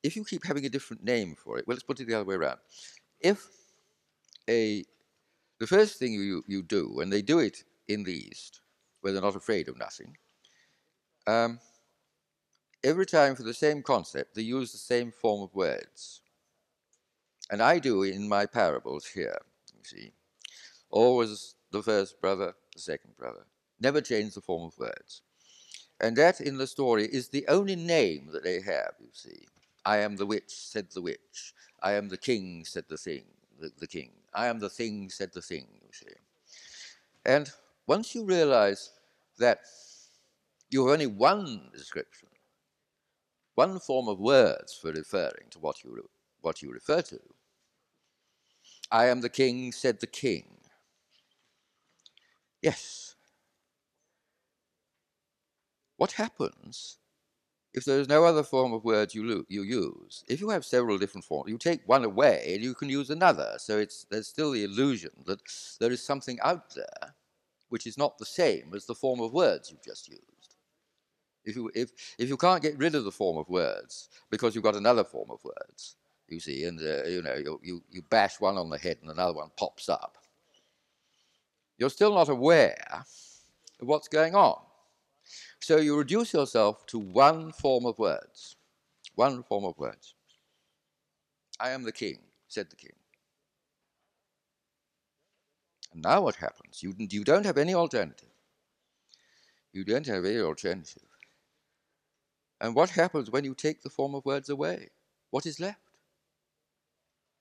[0.03, 2.25] if you keep having a different name for it, well, let's put it the other
[2.25, 2.59] way around.
[3.21, 3.49] If
[4.49, 4.85] a
[5.59, 8.61] the first thing you, you do, and they do it in the East,
[9.01, 10.17] where they're not afraid of nothing,
[11.27, 11.61] um,
[12.85, 16.21] every time for the same concept, they use the same form of words.
[17.51, 19.39] And I do in my parables here,
[19.77, 20.13] you see.
[20.91, 23.45] Always the first brother, the second brother.
[23.81, 25.23] Never change the form of words.
[26.01, 29.47] And that in the story is the only name that they have, you see.
[29.85, 31.55] I am the witch, said the witch.
[31.83, 33.25] I am the king, said the thing,
[33.61, 34.11] the, the king.
[34.35, 36.15] I am the thing, said the thing, you see.
[37.25, 37.51] And
[37.87, 38.91] once you realize
[39.39, 39.61] that
[40.71, 42.29] you have only one description,
[43.55, 46.09] one form of words for referring to what you,
[46.41, 47.21] what you refer to,
[48.91, 50.59] I am the king, said the king.
[52.63, 53.15] Yes.
[55.97, 56.99] What happens
[57.73, 60.25] if there is no other form of words you, you use?
[60.29, 63.55] If you have several different forms, you take one away and you can use another.
[63.59, 65.41] So it's, there's still the illusion that
[65.81, 67.15] there is something out there
[67.69, 70.36] which is not the same as the form of words you've just used.
[71.47, 74.65] If you, if, if you can't get rid of the form of words because you've
[74.65, 75.95] got another form of words,
[76.29, 79.11] you see, and uh, you know, you, you, you bash one on the head and
[79.11, 80.19] another one pops up,
[81.79, 82.77] you're still not aware
[83.81, 84.59] of what's going on.
[85.61, 88.57] So you reduce yourself to one form of words.
[89.15, 90.15] One form of words.
[91.61, 92.19] I am the king,
[92.49, 92.93] said the king.
[95.93, 96.83] And now what happens?
[96.83, 98.29] You, you don't have any alternative.
[99.73, 101.06] You don't have any alternative.
[102.61, 104.89] And what happens when you take the form of words away?
[105.31, 105.81] What is left?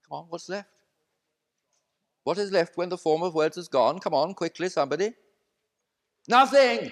[0.07, 0.69] Come on, what's left?
[2.23, 3.99] What is left when the form of words is gone?
[3.99, 5.13] Come on, quickly, somebody.
[6.27, 6.91] Nothing!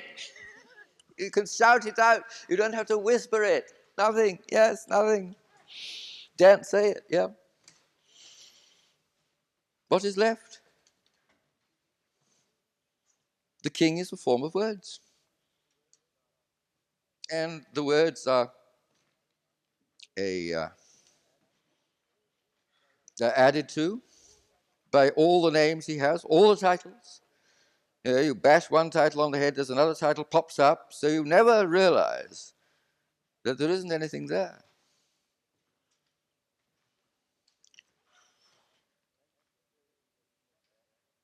[1.17, 2.21] you can shout it out.
[2.49, 3.71] You don't have to whisper it.
[3.97, 4.39] Nothing.
[4.51, 5.35] Yes, nothing.
[6.37, 7.03] Don't say it.
[7.09, 7.27] Yeah.
[9.89, 10.59] What is left?
[13.63, 14.99] The king is a form of words.
[17.31, 18.51] And the words are
[20.17, 20.67] a uh,
[23.17, 24.01] they're added to
[24.91, 27.21] by all the names he has, all the titles.
[28.03, 31.07] You, know, you bash one title on the head, there's another title pops up, so
[31.07, 32.53] you never realize
[33.43, 34.59] that there isn't anything there.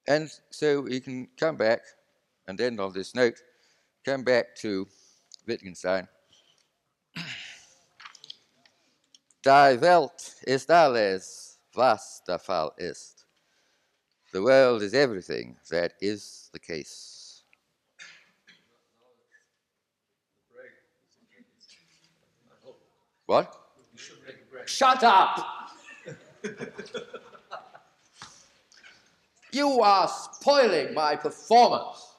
[0.08, 1.82] And so we can come back
[2.47, 3.36] and end on this note,
[4.04, 4.88] come back to
[5.50, 6.08] Wittgenstein.
[9.43, 13.26] Die Welt ist alles, was der Fall ist.
[14.32, 17.43] The world is everything that is the case.
[23.26, 23.56] What?
[24.66, 25.72] Shut up!
[29.52, 32.16] you are spoiling my performance.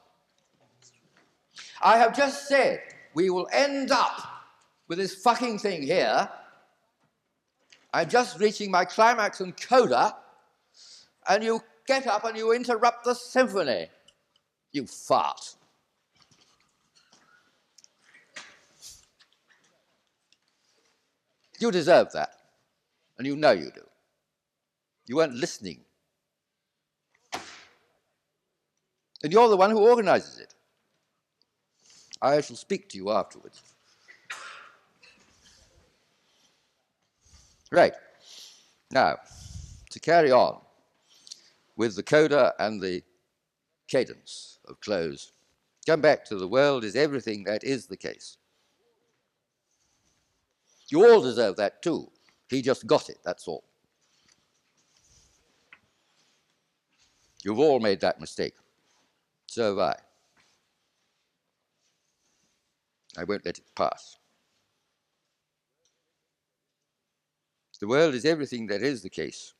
[1.82, 4.20] I have just said we will end up
[4.88, 6.28] with this fucking thing here.
[7.92, 10.16] I'm just reaching my climax and coda,
[11.28, 13.88] and you get up and you interrupt the symphony.
[14.72, 15.56] You fart.
[21.58, 22.30] You deserve that,
[23.18, 23.82] and you know you do.
[25.06, 25.80] You weren't listening.
[29.22, 30.54] And you're the one who organizes it.
[32.22, 33.62] I shall speak to you afterwards.
[37.72, 37.94] Right.
[38.90, 39.18] Now,
[39.90, 40.60] to carry on
[41.76, 43.02] with the coda and the
[43.86, 45.32] cadence of close,
[45.86, 48.36] come back to the world is everything that is the case.
[50.88, 52.10] You all deserve that too.
[52.48, 53.64] He just got it, that's all.
[57.44, 58.54] You've all made that mistake.
[59.46, 60.09] So have I.
[63.16, 64.16] I won't let it pass.
[67.80, 69.54] The world is everything that is the case.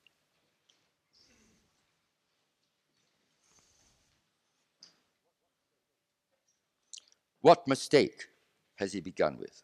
[7.41, 8.27] What mistake
[8.77, 9.63] has he begun with?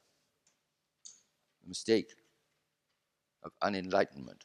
[1.63, 2.15] The mistake
[3.43, 4.43] of unenlightenment.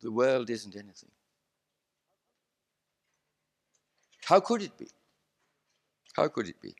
[0.00, 1.10] The world isn't anything.
[4.26, 4.88] How could it be?
[6.14, 6.74] How could it be?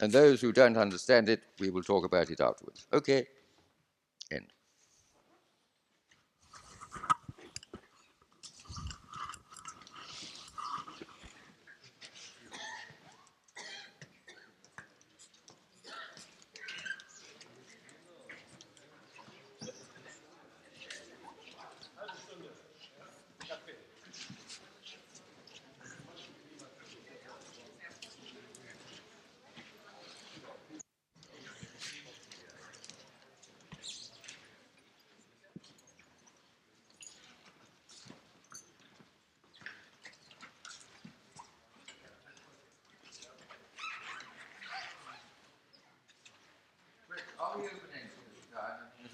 [0.00, 2.86] And those who don't understand it, we will talk about it afterwards.
[2.92, 3.26] Okay,
[4.30, 4.52] end.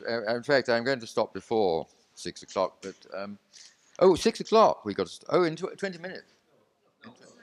[0.08, 2.78] uh, in fact, I'm going to stop before six o'clock.
[2.82, 3.38] But um,
[3.98, 4.84] oh, six o'clock.
[4.84, 5.12] We got to.
[5.12, 6.34] St- oh, in tw- twenty minutes.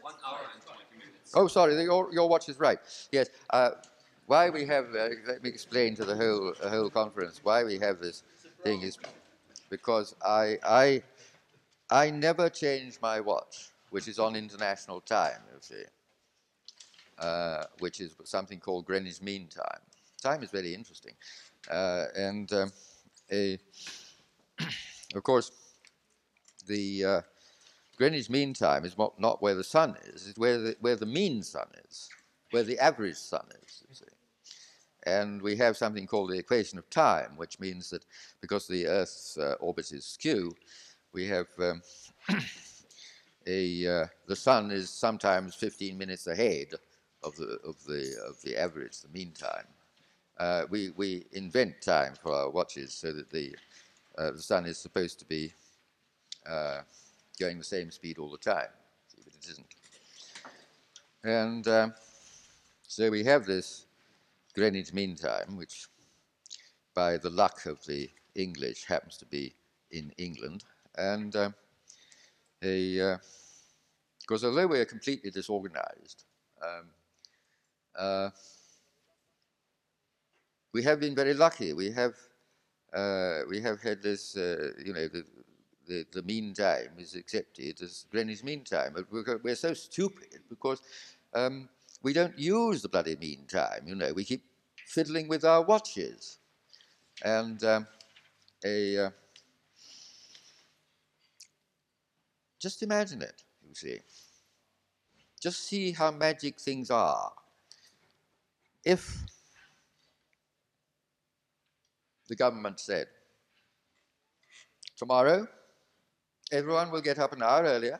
[0.05, 1.31] One hour and 20 minutes.
[1.33, 2.77] Oh, sorry, your, your watch is right.
[3.11, 3.29] Yes.
[3.49, 3.71] Uh,
[4.27, 7.99] why we have, uh, let me explain to the whole, whole conference, why we have
[7.99, 8.23] this
[8.63, 8.97] thing is
[9.69, 11.03] because I, I,
[11.89, 15.83] I never change my watch, which is on international time, you see,
[17.19, 19.81] uh, which is something called Greenwich Mean Time.
[20.21, 21.13] Time is very interesting.
[21.69, 22.71] Uh, and um,
[23.31, 23.57] a,
[25.15, 25.51] of course,
[26.67, 27.21] the uh,
[27.97, 31.05] Greenwich Mean Time is not, not where the sun is, it's where the, where the
[31.05, 32.09] mean sun is,
[32.51, 34.05] where the average sun is, you see.
[35.03, 38.03] And we have something called the equation of time, which means that
[38.41, 40.55] because the Earth's uh, orbit is skew,
[41.13, 41.81] we have um,
[43.47, 46.73] a, uh, the sun is sometimes 15 minutes ahead
[47.23, 49.67] of the, of the, of the average, the mean time.
[50.37, 53.55] Uh, we, we invent time for our watches so that the,
[54.17, 55.53] uh, the sun is supposed to be
[56.47, 56.81] uh,
[57.39, 58.67] going the same speed all the time,
[59.15, 59.65] but it isn't.
[61.23, 61.93] And um,
[62.87, 63.85] so we have this
[64.53, 65.87] Greenwich Mean Time, which
[66.93, 69.53] by the luck of the English happens to be
[69.91, 70.63] in England.
[70.97, 71.55] And um,
[72.63, 73.17] a,
[74.21, 76.23] because although we are completely disorganized,
[76.61, 76.85] um,
[77.97, 78.29] uh,
[80.75, 81.71] we have been very lucky.
[81.71, 82.15] We have
[82.93, 85.23] uh, we have had this, uh, you know, the,
[85.87, 88.91] the, the mean time is accepted as Greenwich Mean Time.
[88.93, 90.81] But we're, we're so stupid because
[91.33, 91.69] um,
[92.03, 94.11] we don't use the bloody mean time, you know.
[94.11, 94.43] We keep
[94.85, 96.39] fiddling with our watches.
[97.23, 97.87] And um,
[98.65, 99.09] a, uh,
[102.59, 103.99] just imagine it, you see.
[105.39, 107.31] Just see how magic things are.
[108.83, 109.23] If
[112.27, 113.07] the government said,
[114.97, 115.47] tomorrow
[116.51, 117.99] everyone will get up an hour earlier.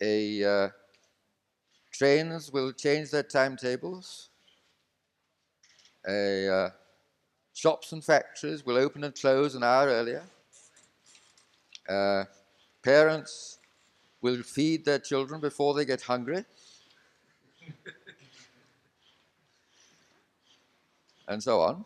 [0.00, 0.68] A, uh,
[1.92, 4.30] trains will change their timetables.
[6.08, 6.70] A, uh,
[7.54, 10.24] shops and factories will open and close an hour earlier.
[11.88, 12.24] Uh,
[12.82, 13.58] parents
[14.20, 16.44] will feed their children before they get hungry.
[21.32, 21.84] And so on.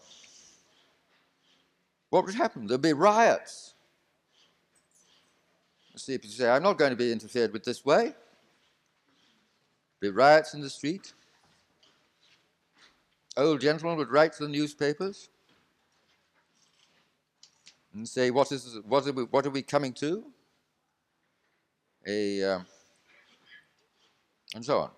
[2.11, 2.67] What would happen?
[2.67, 3.75] There'd be riots.
[5.95, 8.15] The people say, I'm not going to be interfered with this way.
[10.01, 11.13] There'd Be riots in the street.
[13.37, 15.29] Old gentlemen would write to the newspapers
[17.95, 20.25] and say, What, is, what, are, we, what are we coming to?
[22.07, 22.67] A, um,
[24.55, 24.91] and so on.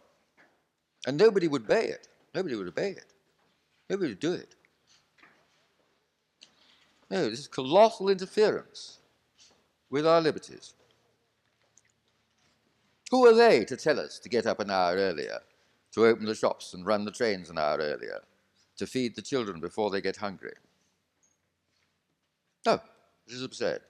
[1.06, 2.08] And nobody would obey it.
[2.34, 3.12] Nobody would obey it.
[3.88, 4.54] Nobody would do it.
[7.10, 8.98] No, this is colossal interference
[9.90, 10.74] with our liberties.
[13.10, 15.38] Who are they to tell us to get up an hour earlier,
[15.92, 18.20] to open the shops and run the trains an hour earlier,
[18.76, 20.52] to feed the children before they get hungry?
[22.66, 22.80] No,
[23.26, 23.80] this is absurd.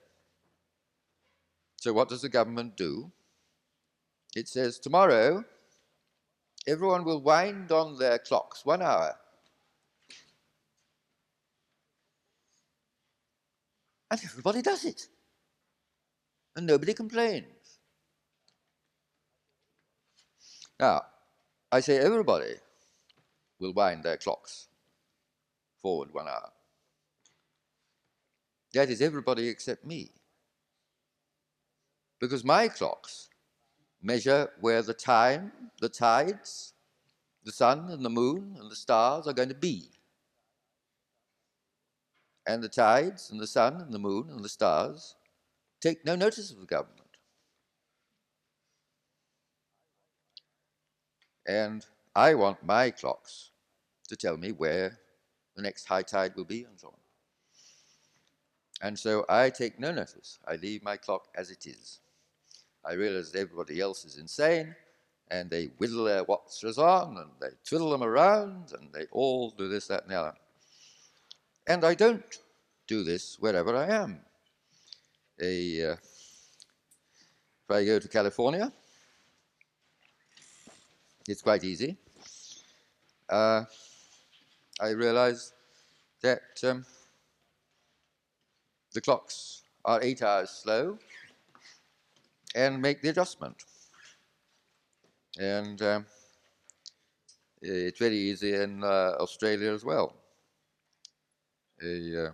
[1.75, 3.11] So, what does the government do?
[4.35, 5.43] It says, tomorrow,
[6.67, 9.18] everyone will wind on their clocks one hour.
[14.11, 15.07] And everybody does it.
[16.55, 17.79] And nobody complains.
[20.79, 21.03] Now,
[21.71, 22.55] I say everybody
[23.59, 24.67] will wind their clocks
[25.81, 26.51] forward one hour.
[28.73, 30.11] That is everybody except me.
[32.19, 33.29] Because my clocks
[34.01, 35.51] measure where the time,
[35.81, 36.73] the tides,
[37.43, 39.89] the sun and the moon and the stars are going to be.
[42.49, 45.13] And the tides and the sun and the moon and the stars
[45.81, 47.15] take no notice of the government.
[51.45, 51.85] And
[52.15, 53.51] I want my clocks
[54.07, 54.97] to tell me where
[55.55, 56.93] the next high tide will be and so on.
[58.81, 60.39] And so I take no notice.
[60.47, 61.99] I leave my clock as it is.
[62.83, 64.75] I realize that everybody else is insane,
[65.29, 69.67] and they whittle their watches on, and they twiddle them around, and they all do
[69.67, 70.33] this, that, and the other.
[71.67, 72.39] And I don't
[72.87, 74.21] do this wherever I am.
[75.41, 78.71] A, uh, if I go to California,
[81.27, 81.97] it's quite easy.
[83.29, 83.63] Uh,
[84.79, 85.53] I realize
[86.21, 86.85] that um,
[88.93, 90.97] the clocks are eight hours slow
[92.55, 93.63] and make the adjustment.
[95.37, 96.05] And um,
[97.61, 100.15] It's very easy in uh, Australia as well.
[101.83, 102.31] A, uh,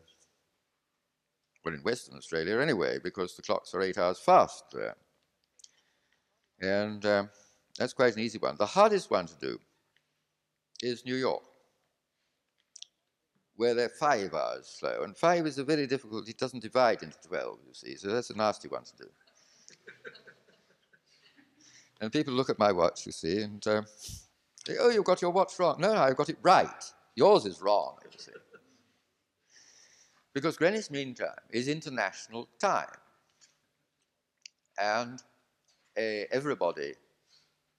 [1.63, 4.95] well, in Western Australia anyway, because the clocks are eight hours fast there.
[6.61, 7.29] And um,
[7.77, 8.55] that's quite an easy one.
[8.57, 9.59] The hardest one to do
[10.81, 11.43] is New York,
[13.55, 15.03] where they're five hours slow.
[15.03, 18.29] And five is a very difficult, it doesn't divide into 12, you see, so that's
[18.29, 19.05] a nasty one to do.
[22.01, 23.85] and people look at my watch, you see, and um,
[24.67, 25.77] say, oh, you've got your watch wrong.
[25.79, 26.91] No, no, I've got it right.
[27.15, 28.31] Yours is wrong, you see.
[30.35, 32.89] Because Greenwich Mean Time is international time.
[34.77, 35.23] And
[35.97, 36.93] uh, everybody,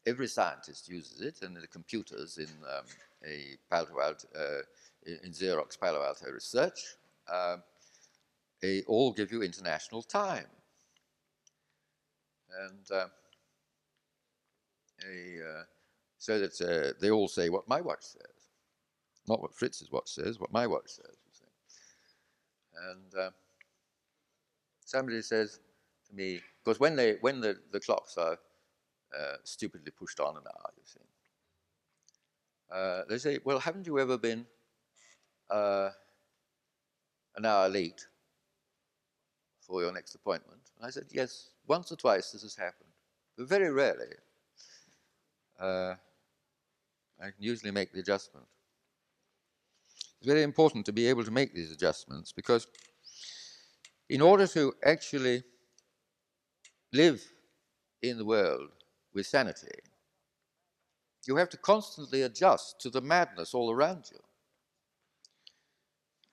[0.06, 2.86] every scientist uses it, and the computers in um,
[3.26, 4.62] a Palo Alto, uh,
[5.04, 6.80] in Xerox Palo Alto research,
[7.30, 7.58] uh,
[8.62, 10.46] they all give you international time.
[12.58, 13.02] And a,
[15.44, 15.64] uh,
[16.16, 18.48] so that uh, they all say what my watch says,
[19.28, 21.25] not what Fritz's watch says, what my watch says.
[22.76, 23.30] And uh,
[24.84, 25.60] somebody says
[26.08, 28.38] to me, because when they when the, the clocks are
[29.18, 31.00] uh, stupidly pushed on an hour, you see,
[32.70, 34.46] uh, they say, "Well, haven't you ever been
[35.50, 35.90] uh,
[37.36, 38.06] an hour late
[39.60, 42.90] for your next appointment?" And I said, "Yes, once or twice this has happened,
[43.36, 44.14] but very rarely.
[45.58, 45.94] Uh,
[47.20, 48.46] I can usually make the adjustment.
[50.18, 52.66] It's very important to be able to make these adjustments because
[54.08, 55.42] in order to actually
[56.92, 57.22] live
[58.02, 58.70] in the world
[59.12, 59.78] with sanity,
[61.26, 64.18] you have to constantly adjust to the madness all around you.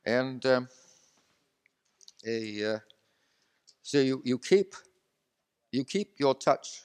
[0.05, 0.69] And um,
[2.25, 2.79] a, uh,
[3.81, 4.75] so you, you, keep,
[5.71, 6.83] you keep your touch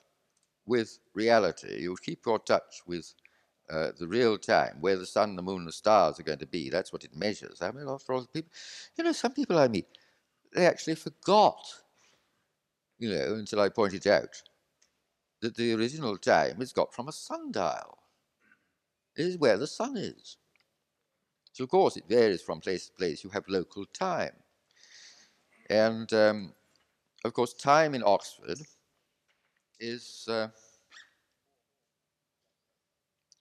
[0.66, 3.12] with reality, you keep your touch with
[3.70, 6.70] uh, the real time, where the sun, the moon, the stars are going to be.
[6.70, 7.60] That's what it measures.
[7.60, 8.50] I mean, after all, people,
[8.96, 9.86] you know, some people I meet,
[10.54, 11.60] they actually forgot,
[12.98, 14.42] you know, until I pointed out
[15.40, 17.98] that the original time is got from a sundial.
[19.16, 20.36] It is where the sun is.
[21.52, 23.24] So, of course, it varies from place to place.
[23.24, 24.34] You have local time.
[25.68, 26.54] And, um,
[27.24, 28.60] of course, time in Oxford
[29.80, 30.48] is uh,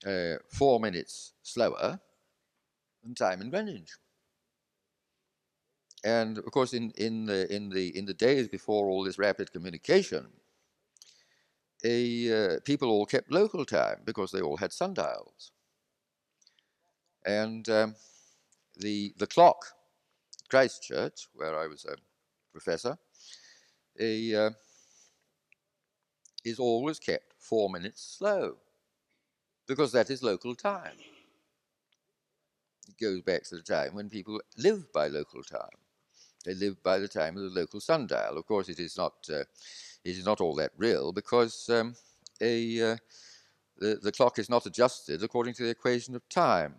[0.06, 2.00] uh, four minutes slower
[3.04, 3.92] than time in Greenwich.
[6.04, 9.52] And of course, in, in, the, in, the, in the days before all this rapid
[9.52, 10.28] communication,
[11.84, 15.52] a, uh, people all kept local time because they all had sundials.
[17.26, 17.96] And um,
[18.78, 19.66] the, the clock,
[20.50, 21.96] Christchurch, where I was a
[22.52, 22.98] professor,
[24.00, 24.50] a, uh,
[26.46, 28.58] is always kept four minutes slow
[29.68, 30.94] because that is local time.
[32.88, 35.78] It goes back to the time when people live by local time.
[36.46, 38.38] They live by the time of the local sundial.
[38.38, 39.42] Of course, it is not, uh,
[40.04, 41.96] it is not all that real because um,
[42.42, 42.98] a, uh,
[43.78, 46.76] the, the clock is not adjusted according to the equation of time.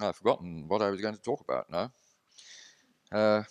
[0.00, 1.92] I've forgotten what I was going to talk about now.
[3.10, 3.42] Uh,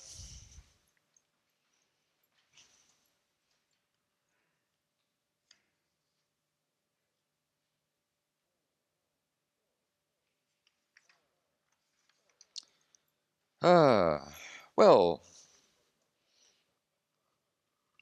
[13.64, 14.36] Ah,
[14.76, 15.24] well,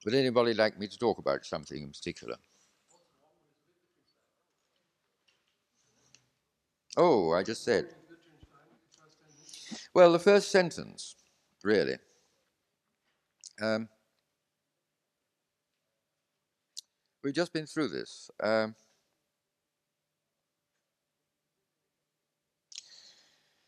[0.04, 2.36] would anybody like me to talk about something in particular?
[6.96, 7.88] Oh, I just said.
[9.94, 11.14] Well, the first sentence,
[11.62, 11.98] really.
[13.60, 13.88] Um,
[17.22, 18.30] we've just been through this.
[18.42, 18.74] Um,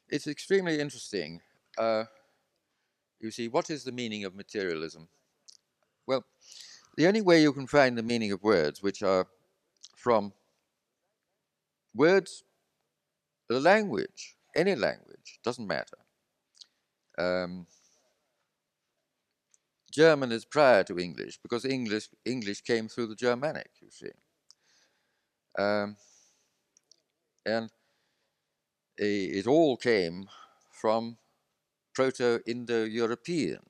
[0.09, 1.41] it's extremely interesting
[1.79, 2.05] uh,
[3.21, 5.09] you see, what is the meaning of materialism?
[6.07, 6.25] Well,
[6.97, 9.27] the only way you can find the meaning of words, which are
[9.97, 10.33] from
[11.95, 12.45] words,
[13.49, 15.99] the language, any language, doesn't matter.
[17.19, 17.67] Um,
[19.91, 24.11] German is prior to English because English English came through the Germanic, you see.
[25.59, 25.97] Um,
[27.45, 27.71] and
[28.97, 30.29] it all came
[30.71, 31.19] from
[31.95, 33.61] Proto-Indo-European.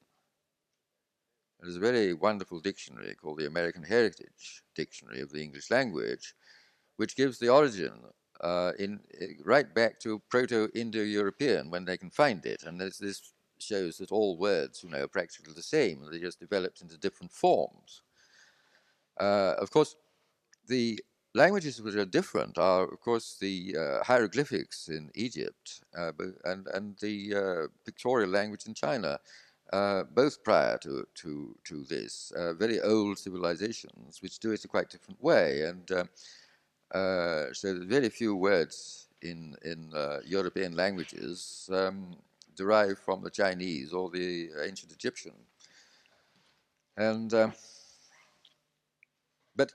[1.61, 6.35] There's a very wonderful dictionary called the American Heritage Dictionary of the English Language,
[6.97, 7.93] which gives the origin
[8.41, 9.01] uh, in
[9.45, 14.37] right back to Proto-Indo-European when they can find it, and there's this shows that all
[14.37, 16.05] words, you know, are practically the same.
[16.11, 18.03] They just developed into different forms.
[19.21, 19.95] Uh, of course,
[20.67, 20.99] the
[21.35, 26.13] languages which are different are, of course, the uh, hieroglyphics in Egypt uh,
[26.45, 29.19] and, and the uh, pictorial language in China,
[29.73, 32.33] uh, both prior to, to, to this.
[32.37, 35.63] Uh, very old civilizations which do it a quite different way.
[35.63, 35.91] And
[36.93, 39.93] uh, so very few words in, in
[40.27, 42.17] European languages um,
[42.55, 45.33] derive from the Chinese or the ancient Egyptian.
[46.99, 47.33] And
[49.57, 49.73] but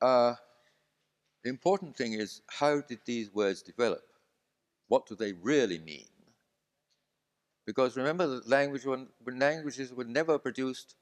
[0.00, 0.34] uh,
[1.44, 4.02] the important thing is how did these words develop?
[4.88, 6.08] What do they really mean?
[7.66, 10.96] Because remember that language when, languages were never produced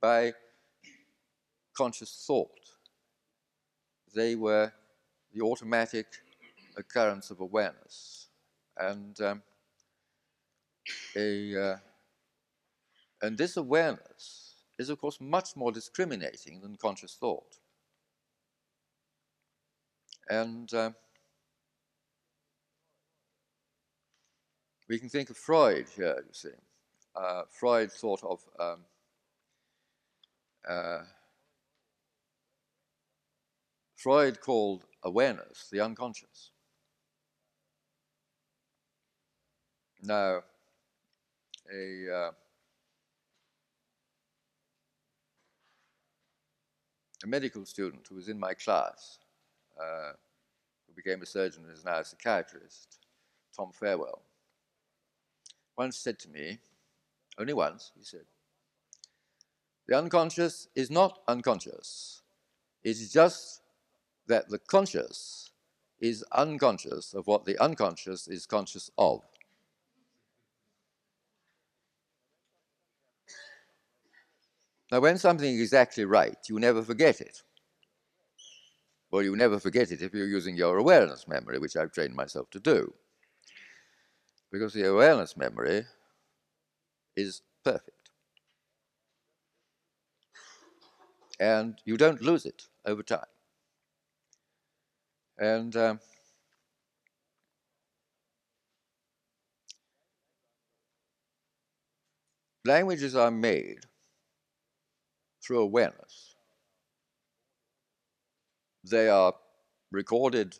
[0.00, 0.34] by
[1.74, 2.50] conscious thought.
[4.14, 4.72] They were
[5.34, 6.06] the automatic
[6.76, 8.28] occurrence of awareness.
[8.76, 9.42] And um,
[11.16, 11.76] a, uh,
[13.22, 17.58] and this awareness is, of course, much more discriminating than conscious thought.
[20.28, 20.90] And uh,
[24.88, 26.48] we can think of Freud here, you see.
[27.14, 28.80] Uh, Freud thought of um,
[30.68, 31.02] uh,
[33.96, 36.50] Freud called awareness the unconscious.
[40.02, 40.40] Now,
[41.72, 42.30] a uh,
[47.22, 49.18] a medical student who was in my class
[49.80, 50.12] uh,
[50.86, 52.98] who became a surgeon and is now a psychiatrist,
[53.56, 54.22] Tom Farewell,
[55.76, 56.58] once said to me,
[57.38, 58.24] only once, he said,
[59.86, 62.22] the unconscious is not unconscious.
[62.84, 63.62] It is just
[64.26, 65.50] that the conscious
[66.00, 69.22] is unconscious of what the unconscious is conscious of.
[74.90, 77.42] Now, when something is exactly right, you never forget it.
[79.12, 82.50] Well, you never forget it if you're using your awareness memory, which I've trained myself
[82.50, 82.94] to do.
[84.52, 85.86] Because the awareness memory
[87.16, 88.10] is perfect.
[91.38, 93.26] And you don't lose it over time.
[95.38, 96.00] And um,
[102.64, 103.86] languages are made
[105.42, 106.31] through awareness.
[108.84, 109.34] They are
[109.90, 110.58] recorded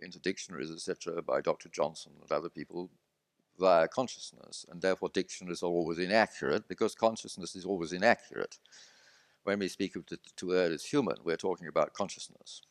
[0.00, 1.68] into dictionaries, etc., by Dr.
[1.68, 2.90] Johnson and other people
[3.58, 8.58] via consciousness, and therefore dictionaries are always inaccurate because consciousness is always inaccurate.
[9.44, 12.62] When we speak of the two as human, we're talking about consciousness.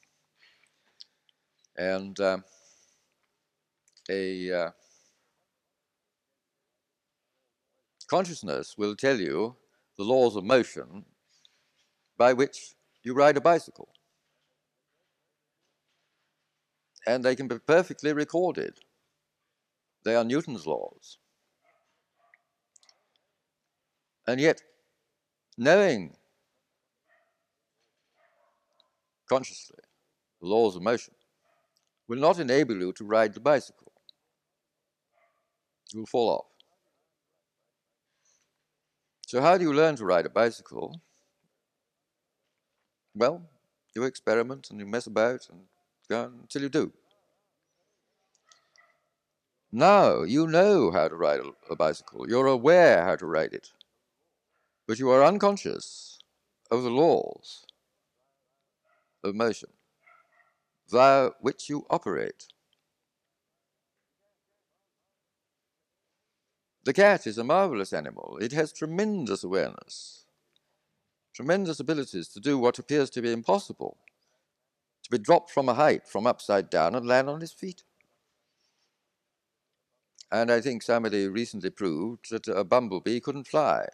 [1.78, 2.44] And um,
[4.10, 4.72] a uh,
[8.08, 9.56] consciousness will tell you
[9.98, 11.06] the laws of motion
[12.18, 13.93] by which you ride a bicycle
[17.06, 18.80] and they can be perfectly recorded.
[20.04, 21.18] They are Newton's laws.
[24.28, 24.62] And yet,
[25.58, 26.16] knowing
[29.30, 29.80] consciously
[30.42, 31.14] the laws of motion
[32.08, 33.92] will not enable you to ride the bicycle.
[35.94, 36.46] You will fall off.
[39.28, 41.02] So, how do you learn to ride a bicycle?
[43.16, 43.50] Well,
[43.96, 45.62] you experiment and you mess about and
[46.10, 46.94] until you do.
[49.72, 52.30] Now you know how to ride a, bicycle.
[52.30, 53.72] You're aware how to ride it.
[54.88, 56.20] But you are unconscious
[56.70, 57.66] of the laws
[59.24, 59.70] of motion
[60.90, 62.48] via which you operate.
[66.84, 68.38] The cat is a marvelous animal.
[68.42, 70.26] It has tremendous awareness,
[71.34, 73.98] tremendous abilities to do what appears to be impossible
[75.04, 77.84] to be dropped from a height, from upside down, and land on his feet.
[80.32, 83.86] And I think somebody recently proved that a bumblebee couldn't fly.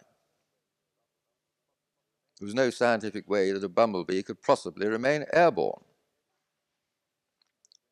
[2.38, 5.84] There was no scientific way that a bumblebee could possibly remain airborne.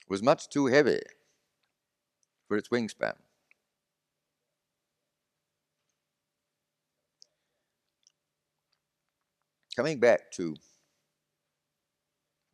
[0.00, 1.00] It was much too heavy
[2.46, 3.16] for its wingspan.
[9.76, 10.56] Coming back to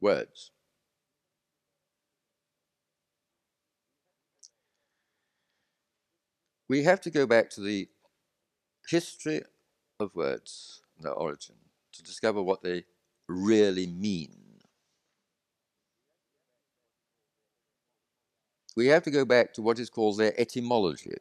[0.01, 0.51] words.
[6.69, 7.89] We have to go back to the
[8.89, 9.43] history
[10.01, 11.57] of words, their origin,
[11.93, 12.85] to discover what they
[13.29, 14.37] really mean.
[18.77, 21.15] We have to go back to what is called their etymology.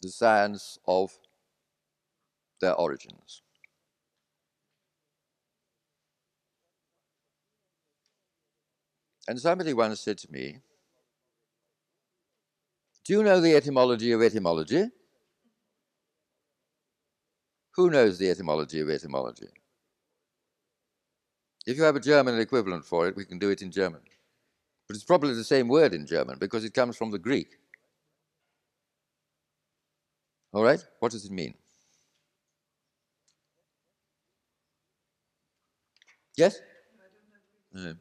[0.00, 1.18] the science of
[2.60, 3.42] their origins.
[9.26, 10.60] And somebody once said to me,
[13.08, 14.84] Do you know the etymology of etymology?
[17.74, 19.46] Who knows the etymology of etymology?
[21.66, 24.02] If you have a German equivalent for it, we can do it in German.
[24.86, 27.56] But it's probably the same word in German because it comes from the Greek.
[30.52, 30.84] All right?
[30.98, 31.54] What does it mean?
[36.36, 36.60] Yes?
[37.74, 37.94] Yeah.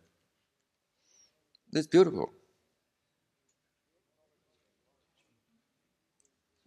[1.71, 2.36] It's beautiful.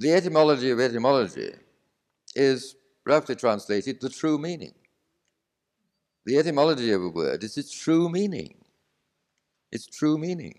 [0.01, 1.53] The etymology of etymology
[2.35, 2.75] is,
[3.05, 4.73] roughly translated, the true meaning.
[6.25, 8.65] The etymology of a word is its true meaning.
[9.71, 10.59] Its true meaning.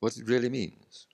[0.00, 1.06] What it really means.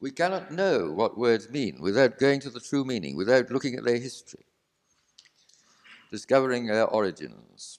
[0.00, 3.84] We cannot know what words mean without going to the true meaning, without looking at
[3.84, 4.46] their history,
[6.10, 7.78] discovering their origins.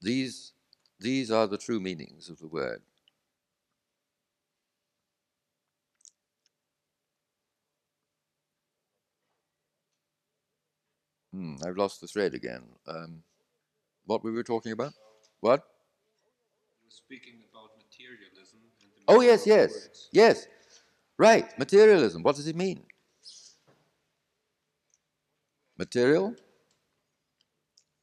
[0.00, 0.52] These,
[0.98, 2.80] these are the true meanings of the word.
[11.32, 12.62] Hmm, I've lost the thread again.
[12.86, 13.22] Um,
[14.06, 14.92] what we were talking about?
[15.40, 15.64] What?
[16.70, 18.58] You were speaking about materialism.
[18.80, 20.08] And the Oh, yes, yes, words.
[20.12, 20.46] yes.
[21.18, 22.22] Right, materialism.
[22.22, 22.82] What does it mean?
[25.78, 26.34] Material?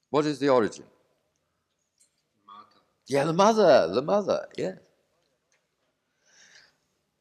[0.09, 0.85] What is the origin?
[2.47, 2.81] Matter.
[3.07, 4.73] Yeah, the mother, the mother, yeah.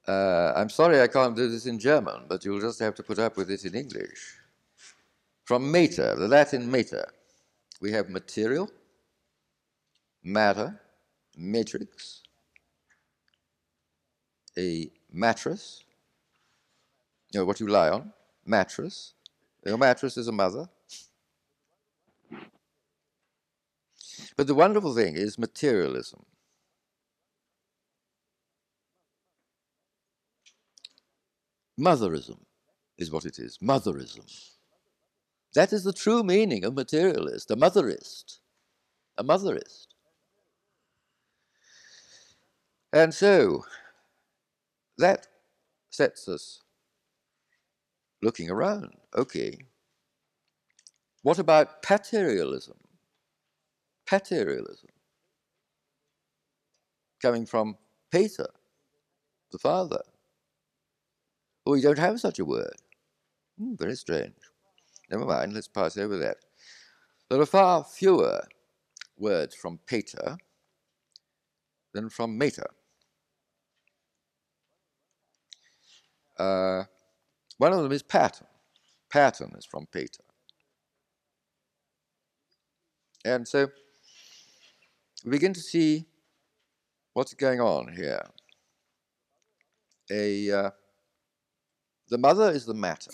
[0.06, 3.18] Uh, I'm sorry I can't do this in German, but you'll just have to put
[3.18, 4.36] up with it in English.
[5.48, 7.10] From mater, the Latin mater,
[7.80, 8.70] we have material,
[10.22, 10.78] matter,
[11.38, 12.20] matrix,
[14.58, 15.84] a mattress,
[17.32, 18.12] you know, what you lie on,
[18.44, 19.14] mattress.
[19.64, 20.68] Your mattress is a mother.
[24.36, 26.26] But the wonderful thing is materialism.
[31.80, 32.40] Motherism
[32.98, 33.56] is what it is.
[33.62, 34.57] Motherism.
[35.54, 38.38] That is the true meaning of materialist, a motherist.
[39.16, 39.88] A motherist.
[42.92, 43.64] And so,
[44.98, 45.26] that
[45.90, 46.62] sets us
[48.22, 48.94] looking around.
[49.16, 49.58] Okay.
[51.22, 52.76] What about paterialism?
[54.06, 54.90] Paterialism.
[57.20, 57.76] Coming from
[58.10, 58.48] pater,
[59.50, 60.02] the father.
[61.66, 62.76] Oh, we don't have such a word.
[63.58, 64.34] Hmm, very strange.
[65.10, 66.36] Never mind, let's pass over that.
[67.30, 68.46] There are far fewer
[69.16, 70.38] words from pater
[71.92, 72.70] than from Mater.
[76.38, 76.84] Uh,
[77.56, 78.46] one of them is pattern.
[79.10, 80.22] Pattern is from pater.
[83.24, 83.68] And so
[85.24, 86.06] we begin to see
[87.14, 88.22] what's going on here.
[90.10, 90.70] A, uh,
[92.08, 93.10] the mother is the matter,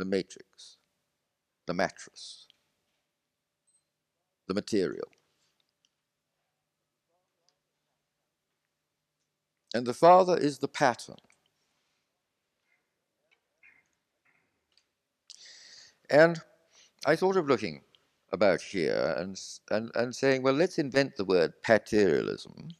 [0.00, 0.78] the matrix,
[1.66, 2.46] the mattress,
[4.48, 5.08] the material.
[9.74, 11.16] And the father is the pattern.
[16.08, 16.40] And
[17.04, 17.82] I thought of looking
[18.32, 19.38] about here and,
[19.70, 22.70] and, and saying, well, let's invent the word paterialism.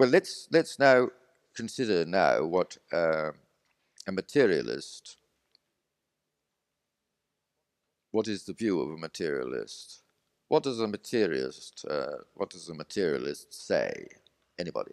[0.00, 1.10] Well, let's, let's now
[1.54, 3.32] consider now what uh,
[4.06, 5.18] a materialist,
[8.10, 10.00] what is the view of a materialist?
[10.48, 14.06] What does a materialist, uh, what does a materialist say?
[14.58, 14.92] Anybody?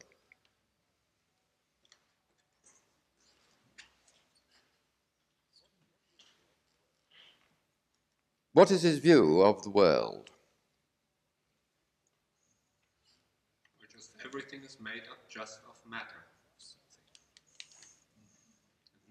[8.51, 10.31] What is his view of the world?
[13.79, 16.23] Which is everything is made up just of matter.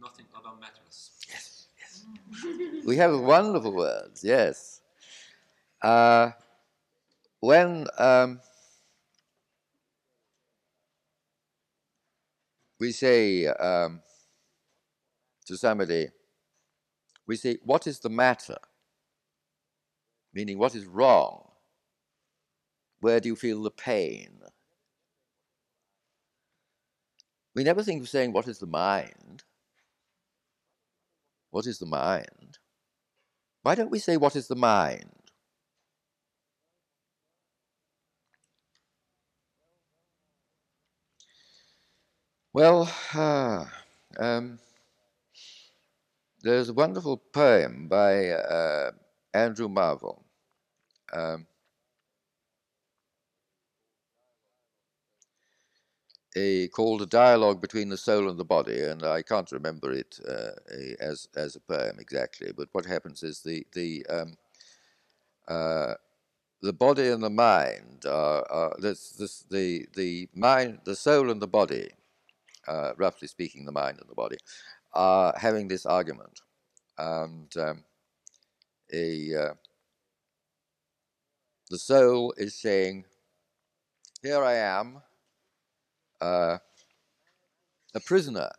[0.00, 1.10] Nothing other matters.
[1.28, 2.04] Yes, yes.
[2.84, 4.82] we have wonderful words, yes.
[5.80, 6.32] Uh,
[7.40, 8.40] when um,
[12.78, 14.00] we say um,
[15.46, 16.08] to somebody,
[17.26, 18.58] we say, What is the matter?
[20.34, 21.50] Meaning, what is wrong?
[23.00, 24.42] Where do you feel the pain?
[27.56, 29.42] We never think of saying, What is the mind?
[31.50, 32.58] What is the mind?
[33.62, 35.10] Why don't we say, what is the mind?
[42.52, 43.64] Well, uh,
[44.20, 44.60] um,
[46.42, 48.92] there's a wonderful poem by uh,
[49.34, 50.24] Andrew Marvell.
[51.12, 51.46] Um,
[56.36, 60.20] a, called a dialogue between the soul and the body, and I can't remember it
[60.28, 60.52] uh,
[61.00, 62.52] as as a poem exactly.
[62.56, 64.34] But what happens is the the um,
[65.48, 65.94] uh,
[66.62, 71.42] the body and the mind are, are this, this, the the mind, the soul and
[71.42, 71.90] the body,
[72.68, 74.38] uh, roughly speaking, the mind and the body,
[74.94, 76.42] are having this argument,
[76.98, 77.84] and um,
[78.92, 79.54] a uh,
[81.70, 83.04] the soul is saying,
[84.22, 85.02] "Here I am."
[86.20, 86.58] Uh,
[87.94, 88.50] a prisoner,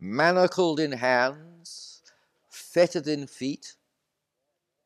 [0.00, 2.02] manacled in hands,
[2.50, 3.74] fettered in feet,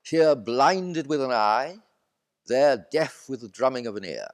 [0.02, 1.78] here blinded with an eye,
[2.46, 4.28] there deaf with the drumming of an ear.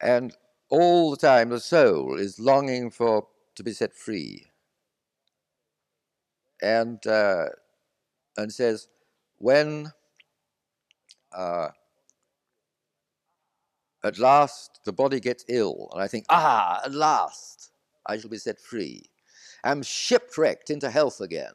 [0.00, 0.34] And
[0.68, 4.46] all the time the soul is longing for to be set free.
[6.62, 7.46] And uh,
[8.36, 8.88] and says,
[9.38, 9.92] when
[11.32, 11.68] uh,
[14.06, 17.70] at last, the body gets ill, and I think, ah, at last,
[18.06, 19.10] I shall be set free.
[19.64, 21.52] I'm shipwrecked into health again.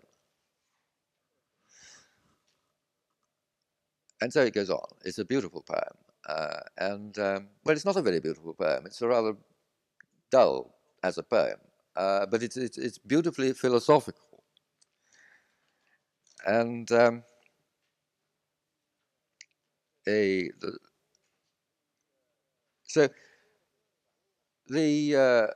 [4.22, 4.86] And so it goes on.
[5.03, 5.98] It's a beautiful poem.
[6.28, 8.86] Uh, and, um, well, it's not a very beautiful poem.
[8.86, 9.36] It's a rather
[10.30, 11.57] dull as a poem.
[11.95, 14.44] Uh, but it's, it's, it's, beautifully philosophical.
[16.45, 17.23] And um,
[20.07, 20.78] a, the,
[22.92, 23.08] so
[24.68, 25.48] the uh,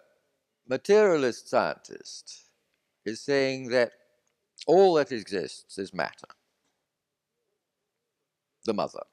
[0.68, 2.46] materialist scientist
[3.06, 3.92] is saying that
[4.68, 6.28] all that exists is matter,
[8.66, 9.04] the mother.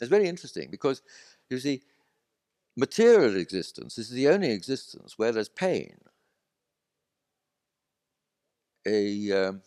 [0.00, 1.02] It's very interesting because,
[1.50, 1.82] you see,
[2.76, 5.96] material existence is the only existence where there's pain.
[8.86, 9.62] A um,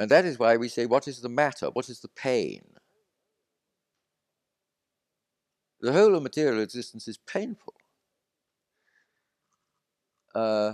[0.00, 1.68] And that is why we say, what is the matter?
[1.68, 2.62] What is the pain?
[5.82, 7.74] The whole of material existence is painful.
[10.34, 10.72] Uh,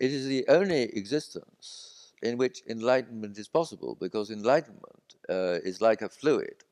[0.00, 6.00] it is the only existence in which enlightenment is possible because enlightenment uh, is like
[6.00, 6.64] a fluid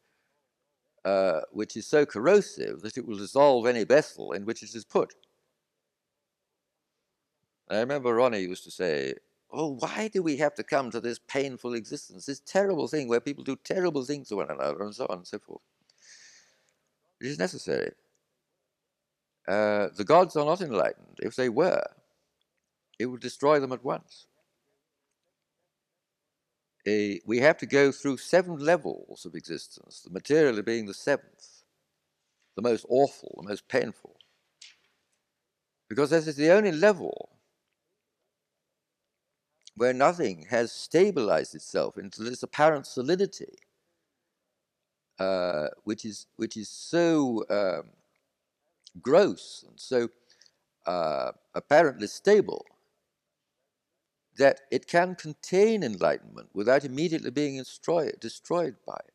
[1.04, 4.84] uh, which is so corrosive that it will dissolve any vessel in which it is
[4.84, 5.12] put.
[7.68, 9.14] I remember Ronnie used to say,
[9.52, 13.20] oh, why do we have to come to this painful existence, this terrible thing where
[13.20, 15.62] people do terrible things to one another, and so on and so forth?
[17.20, 17.92] It is necessary.
[19.46, 21.18] Uh, the gods are not enlightened.
[21.18, 21.84] If they were,
[22.98, 24.26] it would destroy them at once.
[26.84, 31.62] We have to go through seven levels of existence, the material being the seventh,
[32.56, 34.16] the most awful, the most painful.
[35.88, 37.31] Because this is the only level
[39.76, 43.54] where nothing has stabilized itself into this apparent solidity,
[45.18, 47.90] uh, which is which is so um,
[49.00, 50.08] gross and so
[50.86, 52.66] uh, apparently stable
[54.36, 59.12] that it can contain enlightenment without immediately being destroyed, destroyed by it.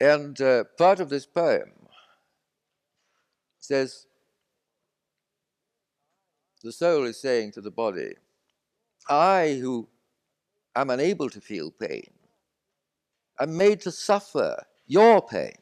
[0.00, 1.72] And uh, part of this poem
[3.58, 4.06] says,
[6.62, 8.14] the soul is saying to the body,
[9.08, 9.88] I who
[10.76, 12.10] am unable to feel pain,
[13.38, 15.56] am made to suffer your pain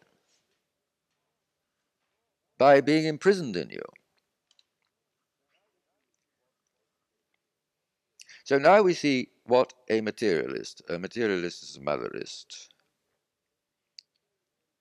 [2.59, 3.83] by being imprisoned in you.
[8.45, 12.69] So now we see what a materialist, a materialist is a motherist.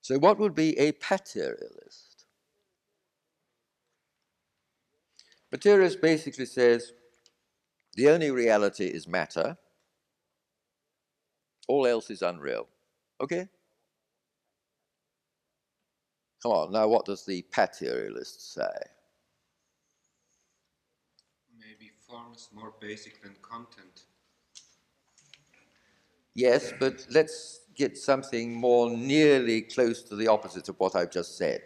[0.02, 2.07] So what would be a paterialist?
[5.52, 6.92] Materialist basically says
[7.96, 9.58] the only reality is matter,
[11.68, 12.68] all else is unreal.
[13.22, 13.48] Okay?
[16.44, 18.78] Come on, now what does the paterialist say?
[21.58, 24.04] Maybe form is more basic than content.
[26.36, 31.38] Yes, but let's get something more nearly close to the opposite of what I've just
[31.38, 31.62] said.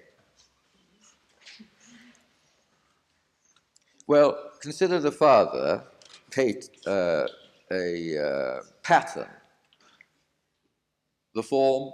[4.12, 5.86] Well, consider the father
[6.32, 7.28] paid uh,
[7.72, 9.30] a uh, pattern
[11.34, 11.94] the form,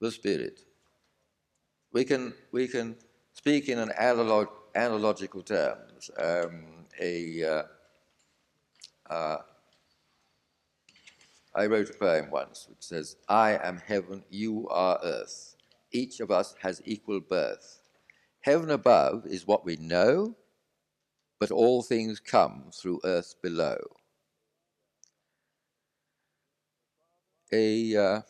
[0.00, 0.60] the spirit.
[1.92, 2.94] We can, we can
[3.32, 4.46] speak in an analog,
[4.76, 6.08] analogical terms.
[6.16, 7.62] Um, a, uh,
[9.12, 9.38] uh,
[11.52, 15.56] I wrote a poem once which says, I am heaven, you are earth.
[15.90, 17.80] Each of us has equal birth.
[18.42, 20.36] Heaven above is what we know,
[21.38, 23.78] but all things come through earth below.
[27.52, 28.20] A, uh,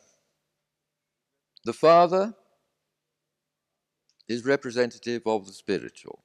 [1.65, 2.35] the Father
[4.28, 6.24] is representative of the spiritual.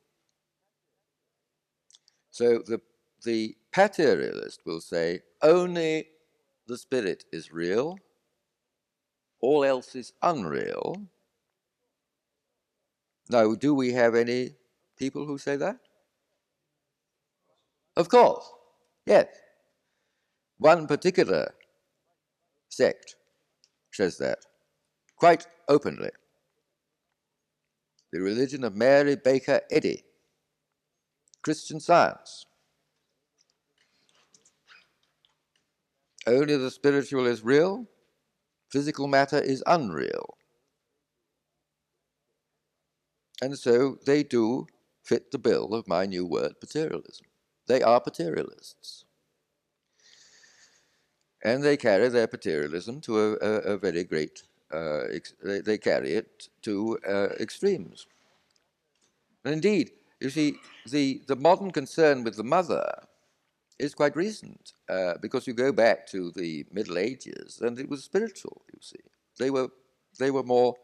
[2.32, 2.82] So the,
[3.24, 6.08] the paterialist will say only
[6.68, 7.98] the spirit is real,
[9.41, 11.08] all else is unreal.
[13.30, 14.56] Now, do we have any
[14.98, 15.78] people who say that?
[17.97, 18.49] Of course,
[19.05, 19.27] yes.
[20.57, 21.53] One particular
[22.69, 23.15] sect
[23.91, 24.39] says that
[25.18, 26.09] quite openly.
[28.11, 30.03] The religion of Mary Baker Eddy,
[31.41, 32.45] Christian Science.
[36.27, 37.88] Only the spiritual is real,
[38.72, 40.38] physical matter is unreal.
[43.41, 44.68] And so they do
[45.03, 47.31] fit the bill of my new word, paterialism.
[47.67, 49.05] They are materialists.
[51.43, 55.03] And they carry their materialism to a, a, a very great, uh,
[55.43, 58.05] they, they, carry it to uh, extremes.
[59.43, 60.57] And indeed, you see,
[60.88, 62.85] the, the modern concern with the mother
[63.79, 68.03] is quite recent uh, because you go back to the Middle Ages and it was
[68.03, 68.99] spiritual, you see.
[69.39, 69.69] They were,
[70.19, 70.75] they were more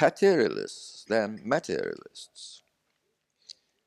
[0.00, 2.61] materialists than materialists.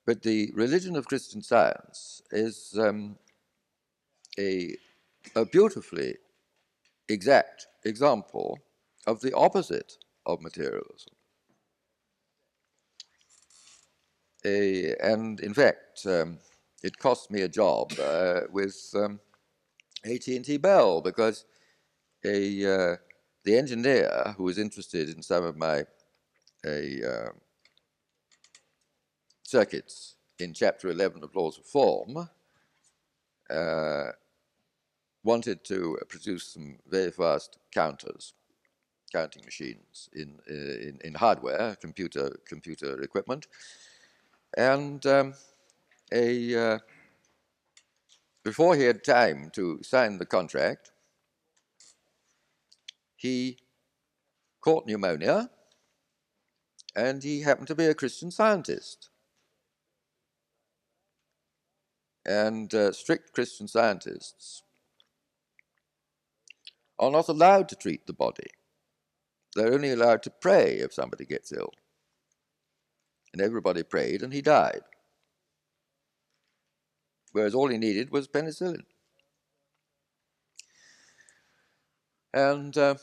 [0.05, 3.17] But the religion of Christian science is um,
[4.37, 4.75] a,
[5.35, 6.15] a beautifully
[7.09, 8.59] exact example
[9.07, 9.93] of the opposite
[10.25, 11.13] of materialism.
[14.45, 16.37] A, and in fact, um,
[16.83, 19.19] it cost me a job uh, with um,
[20.05, 21.45] AT&T Bell because
[22.23, 22.95] a, uh,
[23.43, 25.83] the engineer who was interested in some of my
[26.65, 27.29] uh,
[29.45, 32.27] circuits in Chapter 11 of Laws of Form
[33.49, 34.11] uh,
[35.23, 38.33] wanted to produce some very fast counters,
[39.13, 43.47] counting machines in, uh, in, in, hardware, computer, computer equipment.
[44.57, 45.33] And um,
[46.11, 46.79] a, uh,
[48.43, 50.91] before he had time to sign the contract,
[53.15, 53.57] he
[54.61, 55.49] caught pneumonia
[56.95, 59.09] and he happened to be a Christian scientist.
[62.25, 64.63] And uh, strict Christian scientists
[66.97, 68.47] are not allowed to treat the body.
[69.55, 71.71] They're only allowed to pray if somebody gets ill.
[73.31, 74.81] And everybody prayed, and he died.
[77.31, 78.85] Whereas all he needed was penicillin.
[82.33, 82.95] And uh,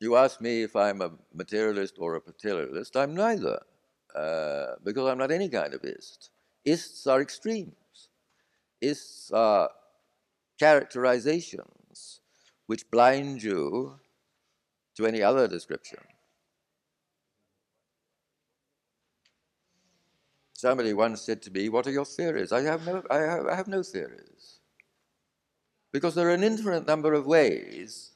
[0.00, 2.96] You ask me if I'm a materialist or a paterialist.
[2.96, 3.60] I'm neither,
[4.14, 6.30] uh, because I'm not any kind of ist.
[6.64, 8.08] Ists are extremes.
[8.80, 9.70] Ists are
[10.58, 12.20] characterizations
[12.66, 13.98] which blind you
[14.96, 16.00] to any other description.
[20.52, 22.52] Somebody once said to me, What are your theories?
[22.52, 24.60] I have no, I have, I have no theories.
[25.92, 28.15] Because there are an infinite number of ways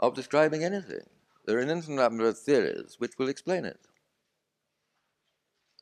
[0.00, 1.06] of describing anything.
[1.44, 3.80] There are an infinite number of theories which will explain it.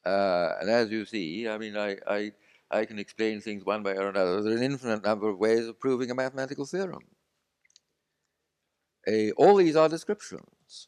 [0.05, 2.32] Uh, and as you see, I mean, I, I,
[2.70, 4.40] I can explain things one way or another.
[4.43, 7.02] There are an infinite number of ways of proving a mathematical theorem.
[9.09, 10.86] A, all these are descriptions.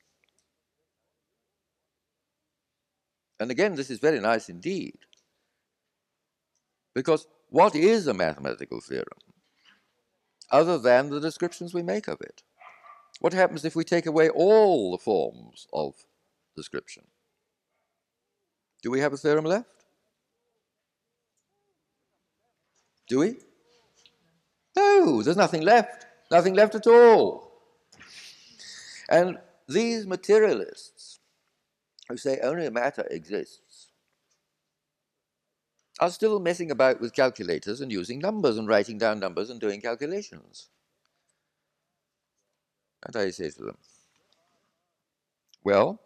[3.40, 4.98] And again, this is very nice indeed.
[6.94, 9.06] Because what is a mathematical theorem
[10.50, 12.42] other than the descriptions we make of it?
[13.18, 15.94] What happens if we take away all the forms of
[16.56, 17.04] description?
[18.82, 19.84] Do we have a theorem left?
[23.08, 23.36] Do we?
[24.76, 26.06] No, there's nothing left.
[26.30, 27.50] Nothing left at all.
[29.08, 29.38] And
[29.68, 31.18] these materialists
[32.08, 33.88] who say only matter exists
[36.00, 39.80] are still messing about with calculators and using numbers and writing down numbers and doing
[39.80, 40.68] calculations.
[43.06, 43.78] And I say to them,
[45.62, 46.00] Well,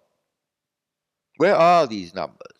[1.39, 2.52] where are these numbers?